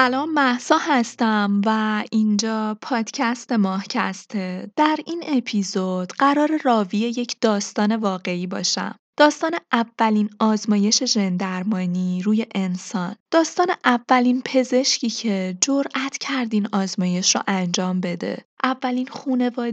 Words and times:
سلام 0.00 0.32
محسا 0.32 0.76
هستم 0.80 1.60
و 1.66 2.02
اینجا 2.12 2.78
پادکست 2.82 3.52
ماهکسته 3.52 4.70
در 4.76 4.96
این 5.06 5.24
اپیزود 5.26 6.12
قرار 6.12 6.60
راوی 6.64 6.98
یک 6.98 7.36
داستان 7.40 7.96
واقعی 7.96 8.46
باشم. 8.46 8.94
داستان 9.18 9.50
اولین 9.72 10.30
آزمایش 10.38 11.04
ژندرمانی 11.04 12.22
روی 12.22 12.46
انسان. 12.54 13.16
داستان 13.30 13.66
اولین 13.84 14.42
پزشکی 14.44 15.10
که 15.10 15.56
جرأت 15.60 16.18
کرد 16.20 16.54
این 16.54 16.68
آزمایش 16.72 17.36
رو 17.36 17.42
انجام 17.46 18.00
بده. 18.00 18.44
اولین 18.64 19.08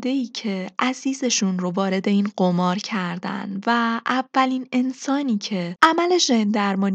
ای 0.03 0.25
که 0.25 0.67
عزیزشون 0.79 1.59
رو 1.59 1.71
وارد 1.71 2.07
این 2.07 2.31
قمار 2.37 2.75
کردن 2.75 3.61
و 3.67 4.01
اولین 4.05 4.67
انسانی 4.71 5.37
که 5.37 5.75
عمل 5.81 6.17
ژن 6.17 6.51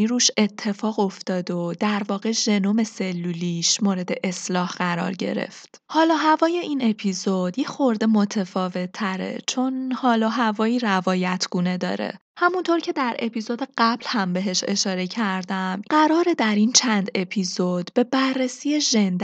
روش 0.08 0.30
اتفاق 0.36 1.00
افتاد 1.00 1.50
و 1.50 1.74
در 1.80 2.02
واقع 2.08 2.32
ژنوم 2.32 2.84
سلولیش 2.84 3.82
مورد 3.82 4.10
اصلاح 4.24 4.70
قرار 4.70 5.12
گرفت. 5.12 5.80
حالا 5.90 6.16
هوای 6.16 6.58
این 6.58 6.90
اپیزود 6.90 7.58
یه 7.58 7.64
خورده 7.64 8.06
متفاوت 8.06 8.92
تره 8.92 9.38
چون 9.46 9.92
حالا 9.92 10.28
هوایی 10.28 10.78
روایت 10.78 11.46
گونه 11.50 11.78
داره. 11.78 12.18
همونطور 12.42 12.80
که 12.80 12.92
در 12.92 13.16
اپیزود 13.18 13.62
قبل 13.78 14.04
هم 14.06 14.32
بهش 14.32 14.64
اشاره 14.68 15.06
کردم 15.06 15.82
قرار 15.90 16.24
در 16.38 16.54
این 16.54 16.72
چند 16.72 17.10
اپیزود 17.14 17.90
به 17.94 18.04
بررسی 18.04 18.80
ژن 18.80 19.18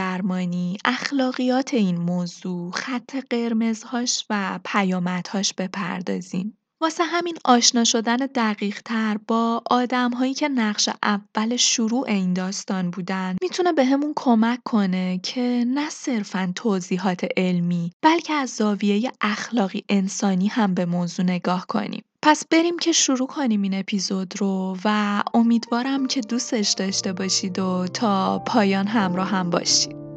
اخلاقیات 0.85 1.75
این 1.75 1.97
موضوع 1.97 2.73
خط 2.73 3.17
قرمزهاش 3.31 4.25
و 4.31 4.61
پیامدهاش 4.65 5.55
بپردازیم 5.55 6.59
واسه 6.81 7.05
همین 7.05 7.39
آشنا 7.45 7.85
شدن 7.85 8.17
دقیق 8.17 8.81
تر 8.85 9.17
با 9.27 9.63
آدم 9.71 10.11
هایی 10.11 10.35
که 10.35 10.49
نقش 10.49 10.89
اول 11.03 11.57
شروع 11.57 12.09
این 12.09 12.33
داستان 12.33 12.91
بودن 12.91 13.37
می‌تونه 13.43 13.73
به 13.73 13.85
همون 13.85 14.13
کمک 14.17 14.61
کنه 14.65 15.21
که 15.23 15.65
نه 15.67 15.91
صرفا 15.91 16.53
توضیحات 16.55 17.27
علمی 17.37 17.93
بلکه 18.03 18.35
از 18.35 18.51
زاویه 18.51 19.13
اخلاقی 19.21 19.85
انسانی 19.89 20.47
هم 20.49 20.75
به 20.75 20.85
موضوع 20.85 21.27
نگاه 21.27 21.67
کنیم. 21.67 22.03
پس 22.23 22.45
بریم 22.51 22.79
که 22.79 22.93
شروع 22.93 23.27
کنیم 23.27 23.63
این 23.63 23.75
اپیزود 23.75 24.41
رو 24.41 24.77
و 24.85 25.23
امیدوارم 25.35 26.07
که 26.07 26.21
دوستش 26.21 26.75
داشته 26.79 27.13
باشید 27.13 27.59
و 27.59 27.87
تا 27.87 28.39
پایان 28.39 28.87
همراه 28.87 29.29
هم 29.29 29.51
باشید. 29.51 30.08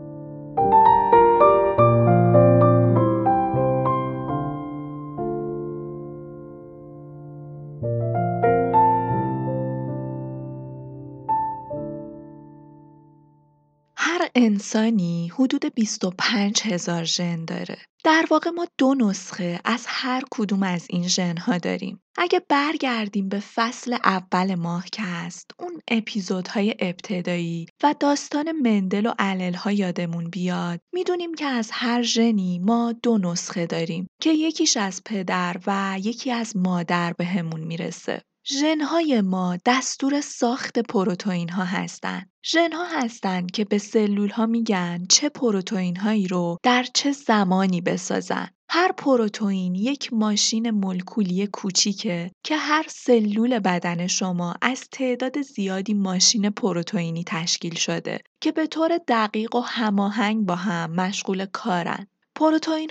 انسانی 14.36 15.32
حدود 15.34 15.74
25 15.76 16.62
هزار 16.64 17.04
ژن 17.04 17.46
داره. 17.46 17.78
در 18.04 18.26
واقع 18.30 18.50
ما 18.50 18.68
دو 18.78 18.96
نسخه 18.96 19.60
از 19.66 19.86
هر 19.88 20.24
کدوم 20.32 20.64
از 20.64 20.88
این 20.90 21.08
ژنها 21.08 21.58
داریم. 21.58 22.02
اگه 22.18 22.42
برگردیم 22.50 23.30
به 23.30 23.40
فصل 23.40 23.98
اول 24.04 24.56
ماه 24.56 24.86
که 24.92 25.02
هست 25.02 25.52
اون 25.60 25.82
اپیزودهای 25.88 26.76
ابتدایی 26.80 27.66
و 27.84 27.96
داستان 28.00 28.52
مندل 28.52 29.06
و 29.06 29.14
عللها 29.20 29.72
یادمون 29.72 30.30
بیاد 30.30 30.80
می‌دونیم 30.94 31.34
که 31.34 31.46
از 31.46 31.70
هر 31.74 32.02
ژنی 32.02 32.60
ما 32.60 32.94
دو 33.04 33.18
نسخه 33.18 33.66
داریم 33.66 34.08
که 34.22 34.34
یکیش 34.34 34.78
از 34.78 35.02
پدر 35.06 35.58
و 35.68 35.98
یکی 36.04 36.32
از 36.32 36.58
مادر 36.58 37.14
بهمون 37.18 37.62
می‌رسه. 37.62 38.22
ژنهای 38.48 39.22
ما 39.22 39.58
دستور 39.66 40.22
ساخت 40.22 40.80
پروتئین 40.80 41.50
ها 41.50 41.64
هستند. 41.64 42.32
ژنها 42.46 42.86
هستند 42.86 43.52
که 43.52 43.66
به 43.66 43.78
سلول 43.78 44.30
ها 44.30 44.46
میگن 44.46 45.06
چه 45.10 45.30
پروتئین 45.30 45.96
هایی 45.96 46.28
رو 46.28 46.58
در 46.64 46.86
چه 46.94 47.12
زمانی 47.12 47.82
بسازن. 47.82 48.48
هر 48.70 48.92
پروتئین 48.92 49.76
یک 49.76 50.14
ماشین 50.14 50.70
مولکولی 50.70 51.48
کوچیکه 51.48 52.32
که 52.44 52.58
هر 52.58 52.86
سلول 52.90 53.60
بدن 53.60 54.08
شما 54.08 54.56
از 54.62 54.88
تعداد 54.92 55.42
زیادی 55.42 55.94
ماشین 55.94 56.50
پروتئینی 56.50 57.24
تشکیل 57.28 57.76
شده 57.76 58.20
که 58.42 58.52
به 58.52 58.68
طور 58.68 59.00
دقیق 59.08 59.56
و 59.56 59.60
هماهنگ 59.60 60.46
با 60.46 60.56
هم 60.56 60.92
مشغول 60.92 61.46
کارن. 61.46 62.08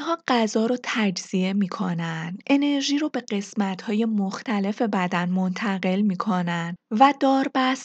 ها 0.00 0.18
غذا 0.28 0.66
رو 0.66 0.76
تجزیه 0.82 1.52
می‌کنن، 1.52 2.38
انرژی 2.46 2.98
رو 2.98 3.08
به 3.08 3.24
های 3.84 4.04
مختلف 4.04 4.82
بدن 4.82 5.28
منتقل 5.28 6.00
می‌کنن 6.00 6.76
و 6.90 7.14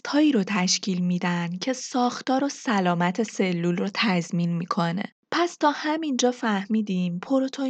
هایی 0.07 0.31
رو 0.31 0.43
تشکیل 0.47 0.99
میدن 0.99 1.57
که 1.57 1.73
ساختار 1.73 2.43
و 2.43 2.49
سلامت 2.49 3.23
سلول 3.23 3.77
رو 3.77 3.89
تضمین 3.93 4.57
می‌کنه. 4.57 5.03
پس 5.31 5.55
تا 5.55 5.71
همینجا 5.71 6.31
فهمیدیم 6.31 7.19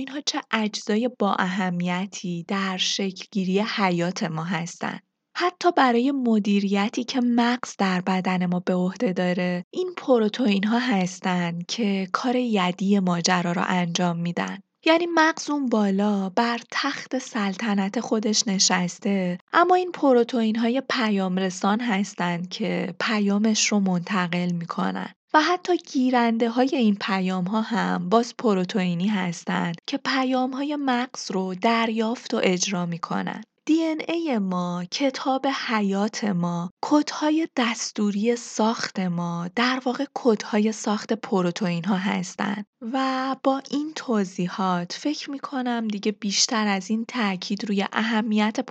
ها 0.10 0.22
چه 0.26 0.42
اجزای 0.52 1.10
با 1.20 1.36
اهمیتی 1.40 2.46
در 2.48 2.78
شکلگیری 2.78 3.60
حیات 3.60 4.24
ما 4.24 4.44
هستند. 4.44 5.02
حتی 5.38 5.72
برای 5.72 6.12
مدیریتی 6.12 7.04
که 7.04 7.22
مغز 7.22 7.76
در 7.78 8.02
بدن 8.02 8.46
ما 8.46 8.60
به 8.60 8.76
عهده 8.76 9.14
داره. 9.14 9.66
این 9.72 9.90
پروتئین 9.98 10.64
ها 10.64 10.80
هستن 10.80 11.60
که 11.68 12.08
کار 12.14 12.36
یدی 12.36 13.00
ماجرا 13.00 13.52
رو 13.52 13.62
انجام 13.68 14.18
میدن. 14.18 14.58
یعنی 14.86 15.08
مغز 15.14 15.50
اون 15.50 15.70
بالا 15.70 16.30
بر 16.30 16.60
تخت 16.72 17.18
سلطنت 17.18 18.00
خودش 18.00 18.48
نشسته. 18.48 19.38
اما 19.54 19.76
این 19.76 19.92
پروتئین 19.92 20.56
های 20.56 20.82
پیام 20.90 21.38
رسان 21.38 21.80
هستند 21.80 22.50
که 22.50 22.96
پیامش 23.00 23.68
رو 23.68 23.80
منتقل 23.80 24.52
می‌کنن. 24.52 25.14
و 25.34 25.42
حتی 25.42 25.78
گیرنده 25.78 26.50
های 26.50 26.70
این 26.74 26.98
پیام 27.02 27.44
ها 27.44 27.62
هم 27.62 28.10
باز 28.10 28.34
پروتئینی 28.38 29.08
هستند 29.08 29.76
که 29.88 29.98
پیام 29.98 30.52
های 30.52 30.76
مغز 30.76 31.32
رو 31.32 31.56
دریافت 31.56 32.34
و 32.34 32.40
اجرا 32.44 32.86
می‌کنن. 32.86 33.44
ای 33.68 34.38
ما، 34.38 34.86
کتاب 34.92 35.48
حیات 35.48 36.24
ما، 36.24 36.72
کدهای 36.82 37.48
دستوری 37.56 38.36
ساخت 38.36 39.00
ما 39.00 39.50
در 39.56 39.82
واقع 39.86 40.06
کدهای 40.14 40.72
ساخت 40.72 41.14
ها 41.86 41.96
هستند 41.96 42.66
و 42.82 43.36
با 43.44 43.62
این 43.72 43.92
توضیحات 43.96 44.94
فکر 44.94 45.32
می 45.32 45.40
کنم 45.40 45.88
دیگه 45.88 46.12
بیشتر 46.12 46.68
از 46.68 46.90
این 46.90 47.06
تاکید 47.06 47.66
روی 47.66 47.86
اهمیت 47.94 48.70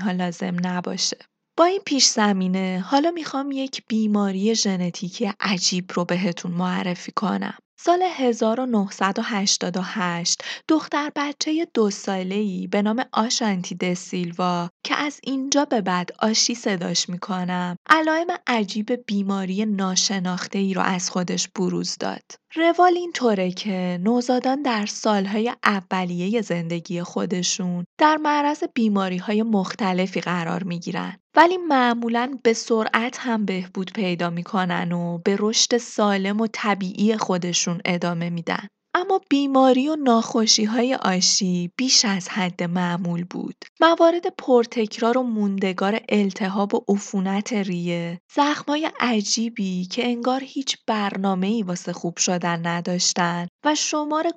ها 0.00 0.12
لازم 0.12 0.56
نباشه. 0.62 1.18
با 1.58 1.64
این 1.64 1.80
پیش 1.86 2.06
زمینه 2.06 2.84
حالا 2.86 3.10
می‌خوام 3.10 3.50
یک 3.50 3.82
بیماری 3.88 4.54
ژنتیکی 4.54 5.32
عجیب 5.40 5.92
رو 5.94 6.04
بهتون 6.04 6.52
معرفی 6.52 7.12
کنم. 7.12 7.58
سال 7.82 8.02
1988 8.02 10.44
دختر 10.68 11.10
بچه 11.16 11.66
دو 11.74 11.90
ساله‌ای 11.90 12.66
به 12.66 12.82
نام 12.82 13.04
آشانتی 13.12 13.74
دسیلوا 13.74 14.68
که 14.84 14.94
از 14.94 15.20
اینجا 15.22 15.64
به 15.64 15.80
بعد 15.80 16.10
آشی 16.18 16.54
صداش 16.54 17.08
می‌کنم 17.08 17.76
علائم 17.88 18.26
عجیب 18.46 19.06
بیماری 19.06 19.66
ناشناخته 19.66 20.58
ای 20.58 20.74
رو 20.74 20.82
از 20.82 21.10
خودش 21.10 21.48
بروز 21.48 21.96
داد. 22.00 22.22
روال 22.54 22.96
اینطوره 22.96 23.50
که 23.50 23.98
نوزادان 24.02 24.62
در 24.62 24.86
سالهای 24.86 25.52
اولیه 25.64 26.42
زندگی 26.42 27.02
خودشون 27.02 27.84
در 27.98 28.16
معرض 28.16 28.64
بیماری 28.74 29.18
های 29.18 29.42
مختلفی 29.42 30.20
قرار 30.20 30.62
می‌گیرن 30.62 31.18
ولی 31.40 31.56
معمولا 31.56 32.38
به 32.42 32.52
سرعت 32.52 33.18
هم 33.20 33.44
بهبود 33.44 33.92
پیدا 33.92 34.30
می‌کنن 34.30 34.92
و 34.92 35.18
به 35.18 35.36
رشد 35.38 35.76
سالم 35.76 36.40
و 36.40 36.46
طبیعی 36.52 37.16
خودشون 37.16 37.80
ادامه 37.84 38.30
میدن. 38.30 38.68
اما 38.94 39.20
بیماری 39.30 39.88
و 39.88 39.96
های 40.68 40.94
آشی 40.94 41.70
بیش 41.76 42.04
از 42.04 42.28
حد 42.28 42.62
معمول 42.62 43.24
بود. 43.24 43.54
موارد 43.80 44.34
پرتکرار 44.38 45.18
و 45.18 45.22
موندگار 45.22 46.00
التهاب 46.08 46.74
و 46.74 46.84
عفونت 46.88 47.52
ریه، 47.52 48.20
زخمای 48.34 48.90
عجیبی 49.00 49.84
که 49.84 50.06
انگار 50.06 50.40
هیچ 50.44 50.76
ای 51.42 51.62
واسه 51.62 51.92
خوب 51.92 52.16
شدن 52.16 52.66
نداشتن 52.66 53.46
و 53.64 53.74
شمار 53.74 54.32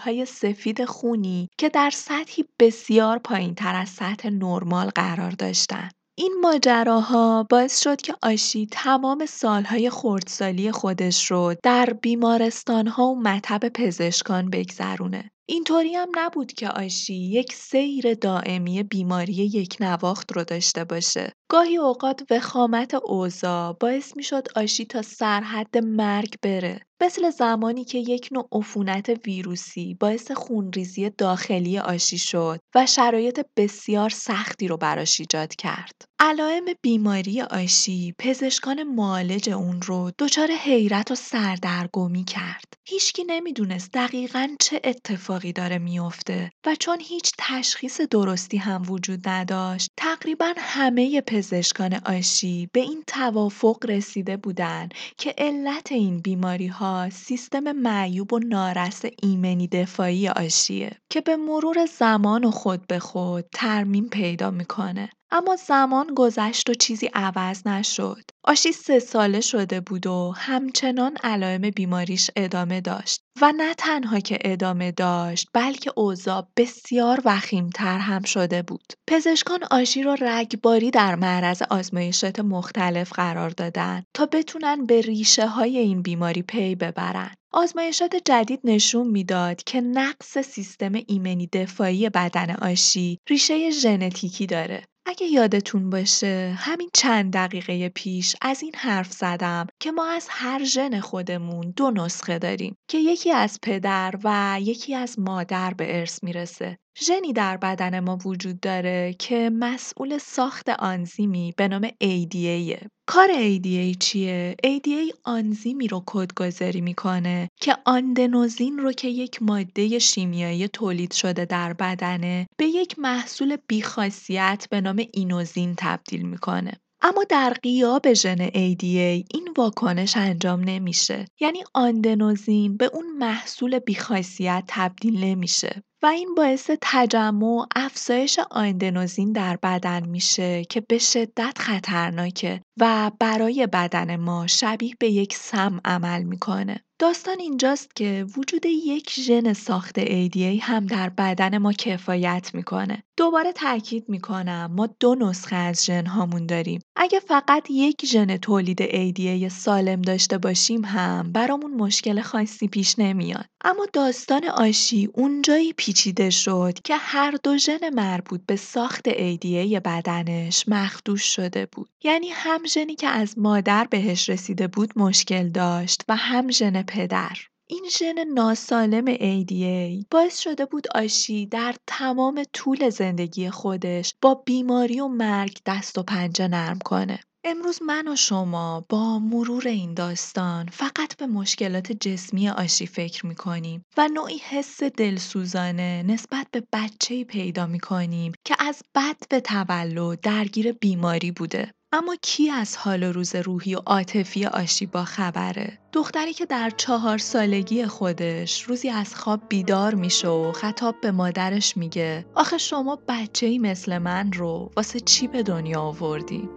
های 0.00 0.24
سفید 0.24 0.84
خونی 0.84 1.48
که 1.58 1.68
در 1.68 1.90
سطحی 1.90 2.44
بسیار 2.58 3.18
پایینتر 3.18 3.74
از 3.74 3.88
سطح 3.88 4.28
نرمال 4.28 4.90
قرار 4.94 5.30
داشتن. 5.30 5.88
این 6.18 6.34
ماجراها 6.40 7.46
باعث 7.50 7.82
شد 7.82 8.00
که 8.00 8.14
آشی 8.22 8.66
تمام 8.66 9.26
سالهای 9.26 9.90
خردسالی 9.90 10.72
خودش 10.72 11.30
رو 11.30 11.54
در 11.62 11.86
بیمارستانها 12.02 13.04
و 13.06 13.20
مطب 13.20 13.68
پزشکان 13.68 14.50
بگذرونه. 14.50 15.30
اینطوری 15.48 15.94
هم 15.94 16.08
نبود 16.16 16.52
که 16.52 16.68
آشی 16.68 17.14
یک 17.14 17.52
سیر 17.52 18.14
دائمی 18.14 18.82
بیماری 18.82 19.32
یک 19.32 19.76
نواخت 19.80 20.32
رو 20.32 20.44
داشته 20.44 20.84
باشه. 20.84 21.32
گاهی 21.50 21.78
اوقات 21.78 22.22
وخامت 22.30 22.94
اوضاع 22.94 23.76
باعث 23.80 24.16
می 24.16 24.22
شد 24.22 24.48
آشی 24.56 24.84
تا 24.84 25.02
سرحد 25.02 25.78
مرگ 25.78 26.34
بره. 26.42 26.80
مثل 27.02 27.30
زمانی 27.30 27.84
که 27.84 27.98
یک 27.98 28.28
نوع 28.32 28.48
عفونت 28.52 29.20
ویروسی 29.26 29.96
باعث 30.00 30.30
خونریزی 30.30 31.10
داخلی 31.10 31.78
آشی 31.78 32.18
شد 32.18 32.60
و 32.74 32.86
شرایط 32.86 33.40
بسیار 33.56 34.10
سختی 34.10 34.68
رو 34.68 34.76
براش 34.76 35.20
ایجاد 35.20 35.54
کرد. 35.54 36.02
علائم 36.20 36.64
بیماری 36.82 37.42
آشی 37.42 38.14
پزشکان 38.18 38.82
معالج 38.82 39.50
اون 39.50 39.82
رو 39.82 40.10
دچار 40.18 40.50
حیرت 40.50 41.10
و 41.10 41.14
سردرگمی 41.14 42.24
کرد. 42.24 42.64
هیچکی 42.88 43.24
نمی‌دونست 43.24 43.90
دقیقا 43.92 44.48
چه 44.60 44.80
اتفاقی 44.84 45.52
داره 45.52 45.78
میافته 45.78 46.50
و 46.66 46.74
چون 46.74 46.98
هیچ 47.00 47.32
تشخیص 47.38 48.00
درستی 48.00 48.56
هم 48.56 48.82
وجود 48.90 49.28
نداشت 49.28 49.90
تقریبا 49.96 50.52
همه 50.56 51.20
پزشکان 51.20 51.94
آشی 51.94 52.68
به 52.72 52.80
این 52.80 53.04
توافق 53.06 53.76
رسیده 53.88 54.36
بودند 54.36 54.94
که 55.18 55.34
علت 55.38 55.92
این 55.92 56.18
بیماری 56.18 56.66
ها 56.66 56.89
سیستم 57.12 57.72
معیوب 57.72 58.32
و 58.32 58.38
نارس 58.38 59.02
ایمنی 59.22 59.68
دفاعی 59.68 60.28
آشیه 60.28 60.90
که 61.10 61.20
به 61.20 61.36
مرور 61.36 61.86
زمان 61.86 62.44
و 62.44 62.50
خود 62.50 62.86
به 62.86 62.98
خود 62.98 63.44
ترمیم 63.52 64.08
پیدا 64.08 64.50
می‌کنه. 64.50 65.10
اما 65.30 65.56
زمان 65.56 66.06
گذشت 66.16 66.70
و 66.70 66.74
چیزی 66.74 67.10
عوض 67.14 67.66
نشد. 67.66 68.22
آشی 68.50 68.72
سه 68.72 68.98
ساله 68.98 69.40
شده 69.40 69.80
بود 69.80 70.06
و 70.06 70.34
همچنان 70.36 71.16
علائم 71.22 71.70
بیماریش 71.70 72.30
ادامه 72.36 72.80
داشت 72.80 73.22
و 73.42 73.52
نه 73.56 73.74
تنها 73.74 74.20
که 74.20 74.38
ادامه 74.40 74.92
داشت 74.92 75.48
بلکه 75.52 75.92
اوضاع 75.96 76.48
بسیار 76.56 77.22
وخیمتر 77.24 77.98
هم 77.98 78.22
شده 78.22 78.62
بود. 78.62 78.92
پزشکان 79.08 79.60
آشی 79.70 80.02
رو 80.02 80.16
رگباری 80.20 80.90
در 80.90 81.14
معرض 81.14 81.62
آزمایشات 81.70 82.40
مختلف 82.40 83.12
قرار 83.12 83.50
دادن 83.50 84.02
تا 84.14 84.26
بتونن 84.26 84.86
به 84.86 85.00
ریشه 85.00 85.46
های 85.46 85.78
این 85.78 86.02
بیماری 86.02 86.42
پی 86.42 86.74
ببرن. 86.74 87.34
آزمایشات 87.52 88.16
جدید 88.24 88.60
نشون 88.64 89.06
می‌داد 89.06 89.62
که 89.62 89.80
نقص 89.80 90.38
سیستم 90.38 90.92
ایمنی 91.06 91.46
دفاعی 91.46 92.10
بدن 92.10 92.50
آشی 92.50 93.18
ریشه 93.28 93.70
ژنتیکی 93.70 94.46
داره 94.46 94.82
اگه 95.06 95.26
یادتون 95.26 95.90
باشه 95.90 96.54
همین 96.58 96.90
چند 96.94 97.32
دقیقه 97.32 97.88
پیش 97.88 98.36
از 98.42 98.62
این 98.62 98.74
حرف 98.76 99.12
زدم 99.12 99.66
که 99.80 99.92
ما 99.92 100.06
از 100.06 100.26
هر 100.30 100.64
ژن 100.64 101.00
خودمون 101.00 101.72
دو 101.76 101.90
نسخه 101.90 102.38
داریم 102.38 102.76
که 102.90 102.98
یکی 102.98 103.32
از 103.32 103.58
پدر 103.62 104.14
و 104.24 104.58
یکی 104.60 104.94
از 104.94 105.18
مادر 105.18 105.74
به 105.74 105.98
ارث 105.98 106.24
می‌رسه. 106.24 106.78
ژنی 106.98 107.32
در 107.32 107.56
بدن 107.56 108.00
ما 108.00 108.18
وجود 108.24 108.60
داره 108.60 109.14
که 109.18 109.50
مسئول 109.54 110.18
ساخت 110.18 110.68
آنزیمی 110.68 111.54
به 111.56 111.68
نام 111.68 111.88
ADA 111.88 112.86
کار 113.06 113.28
ADA 113.28 113.98
چیه؟ 114.00 114.56
ADA 114.66 115.16
آنزیمی 115.24 115.88
رو 115.88 116.02
کدگذاری 116.06 116.80
می‌کنه 116.80 117.48
که 117.60 117.76
آندنوزین 117.84 118.78
رو 118.78 118.92
که 118.92 119.08
یک 119.08 119.42
ماده 119.42 119.98
شیمیایی 119.98 120.68
تولید 120.68 121.12
شده 121.12 121.44
در 121.44 121.72
بدنه 121.72 122.46
به 122.56 122.66
یک 122.66 122.98
محصول 122.98 123.56
بیخاصیت 123.66 124.66
به 124.70 124.80
نام 124.80 125.02
اینوزین 125.12 125.74
تبدیل 125.78 126.22
می‌کنه. 126.22 126.72
اما 127.02 127.24
در 127.24 127.56
قیاب 127.62 128.12
ژن 128.12 128.48
ADA 128.48 129.24
این 129.34 129.54
واکنش 129.56 130.16
انجام 130.16 130.60
نمیشه 130.60 131.24
یعنی 131.40 131.64
آندنوزین 131.74 132.76
به 132.76 132.90
اون 132.92 133.16
محصول 133.18 133.78
بیخاصیت 133.78 134.64
تبدیل 134.66 135.24
نمیشه 135.24 135.82
و 136.02 136.06
این 136.06 136.34
باعث 136.34 136.70
تجمع 136.80 137.46
و 137.46 137.66
افزایش 137.76 138.38
آندنوزین 138.50 139.32
در 139.32 139.58
بدن 139.62 140.08
میشه 140.08 140.64
که 140.64 140.80
به 140.80 140.98
شدت 140.98 141.58
خطرناکه 141.58 142.60
و 142.80 143.10
برای 143.20 143.68
بدن 143.72 144.16
ما 144.16 144.46
شبیه 144.46 144.94
به 145.00 145.10
یک 145.10 145.34
سم 145.34 145.80
عمل 145.84 146.22
می‌کنه. 146.22 146.84
داستان 147.00 147.40
اینجاست 147.40 147.96
که 147.96 148.26
وجود 148.36 148.66
یک 148.66 149.10
ژن 149.10 149.52
ساخت 149.52 150.00
ADA 150.00 150.60
هم 150.60 150.86
در 150.86 151.08
بدن 151.08 151.58
ما 151.58 151.72
کفایت 151.72 152.50
می‌کنه. 152.54 153.02
دوباره 153.16 153.52
تاکید 153.52 154.04
می‌کنم 154.08 154.70
ما 154.76 154.88
دو 155.00 155.14
نسخه 155.14 155.56
از 155.56 155.86
ژن 155.86 156.06
هامون 156.06 156.46
داریم. 156.46 156.80
اگه 156.96 157.20
فقط 157.20 157.70
یک 157.70 158.06
ژن 158.06 158.36
تولید 158.36 158.82
ADA 158.82 159.48
سالم 159.48 160.02
داشته 160.02 160.38
باشیم 160.38 160.84
هم 160.84 161.32
برامون 161.32 161.74
مشکل 161.74 162.20
خاصی 162.20 162.68
پیش 162.68 162.98
نمیاد. 162.98 163.44
اما 163.64 163.86
داستان 163.92 164.44
آشی 164.44 165.08
اونجایی 165.14 165.72
پیچیده 165.72 166.30
شد 166.30 166.78
که 166.84 166.96
هر 166.96 167.34
دو 167.42 167.56
ژن 167.56 167.94
مربوط 167.94 168.40
به 168.46 168.56
ساخت 168.56 169.10
ADA 169.10 169.80
بدنش 169.84 170.64
مخدوش 170.68 171.22
شده 171.22 171.66
بود. 171.72 171.88
یعنی 172.04 172.28
هم 172.28 172.66
ژنی 172.66 172.94
که 172.94 173.08
از 173.08 173.38
مادر 173.38 173.86
بهش 173.90 174.28
رسیده 174.28 174.68
بود 174.68 174.98
مشکل 174.98 175.48
داشت 175.48 176.02
و 176.08 176.16
هم 176.16 176.50
ژن 176.50 176.82
پدر. 176.90 177.36
این 177.66 177.84
ژن 177.98 178.24
ناسالم 178.34 179.14
ADA 179.14 180.04
باعث 180.10 180.38
شده 180.38 180.66
بود 180.66 180.86
آشی 180.94 181.46
در 181.46 181.74
تمام 181.86 182.44
طول 182.52 182.90
زندگی 182.90 183.50
خودش 183.50 184.14
با 184.22 184.34
بیماری 184.34 185.00
و 185.00 185.08
مرگ 185.08 185.58
دست 185.66 185.98
و 185.98 186.02
پنجه 186.02 186.48
نرم 186.48 186.78
کنه. 186.78 187.20
امروز 187.44 187.82
من 187.82 188.08
و 188.08 188.16
شما 188.16 188.84
با 188.88 189.18
مرور 189.18 189.68
این 189.68 189.94
داستان 189.94 190.66
فقط 190.66 191.16
به 191.16 191.26
مشکلات 191.26 191.92
جسمی 191.92 192.48
آشی 192.48 192.86
فکر 192.86 193.26
می‌کنیم 193.26 193.84
و 193.96 194.08
نوعی 194.08 194.38
حس 194.38 194.82
دلسوزانه 194.82 196.02
نسبت 196.06 196.46
به 196.52 196.62
بچه‌ای 196.72 197.24
پیدا 197.24 197.66
می‌کنیم 197.66 198.32
که 198.44 198.56
از 198.58 198.82
بد 198.94 199.16
به 199.30 199.40
تولد 199.40 200.20
درگیر 200.20 200.72
بیماری 200.72 201.30
بوده. 201.30 201.72
اما 201.92 202.16
کی 202.22 202.50
از 202.50 202.76
حال 202.76 203.02
و 203.02 203.12
روز 203.12 203.34
روحی 203.34 203.74
و 203.74 203.78
عاطفی 203.86 204.46
آشی 204.46 204.86
با 204.86 205.04
خبره؟ 205.04 205.78
دختری 205.92 206.32
که 206.32 206.46
در 206.46 206.70
چهار 206.70 207.18
سالگی 207.18 207.86
خودش 207.86 208.62
روزی 208.62 208.88
از 208.88 209.14
خواب 209.14 209.40
بیدار 209.48 209.94
میشه 209.94 210.28
و 210.28 210.52
خطاب 210.52 211.00
به 211.00 211.10
مادرش 211.10 211.76
میگه 211.76 212.26
آخه 212.34 212.58
شما 212.58 212.98
بچه 213.08 213.46
ای 213.46 213.58
مثل 213.58 213.98
من 213.98 214.32
رو 214.32 214.70
واسه 214.76 215.00
چی 215.00 215.26
به 215.26 215.42
دنیا 215.42 215.80
آوردی؟ 215.80 216.48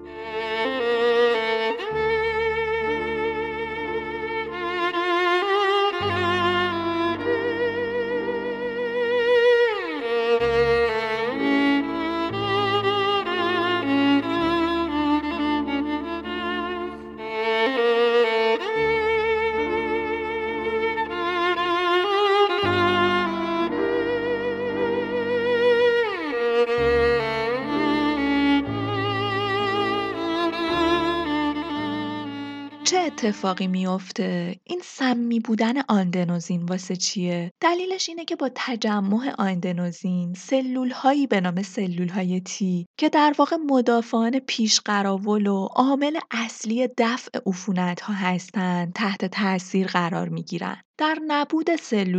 اتفاقی 33.23 33.67
میفته 33.67 34.55
این 34.63 34.81
سمی 34.83 35.39
بودن 35.39 35.73
آندنوزین 35.87 36.63
واسه 36.63 36.95
چیه 36.95 37.51
دلیلش 37.61 38.09
اینه 38.09 38.25
که 38.25 38.35
با 38.35 38.49
تجمع 38.55 39.33
آندنوزین 39.37 40.33
سلول 40.33 40.91
هایی 40.91 41.27
به 41.27 41.41
نام 41.41 41.61
سلول 41.61 42.09
های 42.09 42.41
تی 42.41 42.85
که 42.97 43.09
در 43.09 43.33
واقع 43.37 43.55
مدافعان 43.55 44.39
پیشقراول 44.39 45.47
و 45.47 45.67
عامل 45.75 46.19
اصلی 46.31 46.89
دفع 46.97 47.39
عفونت 47.45 48.01
ها 48.01 48.13
هستند 48.13 48.93
تحت 48.93 49.25
تاثیر 49.25 49.87
قرار 49.87 50.29
می 50.29 50.43
گیرن. 50.43 50.81
در 51.03 51.19
نبود 51.27 51.69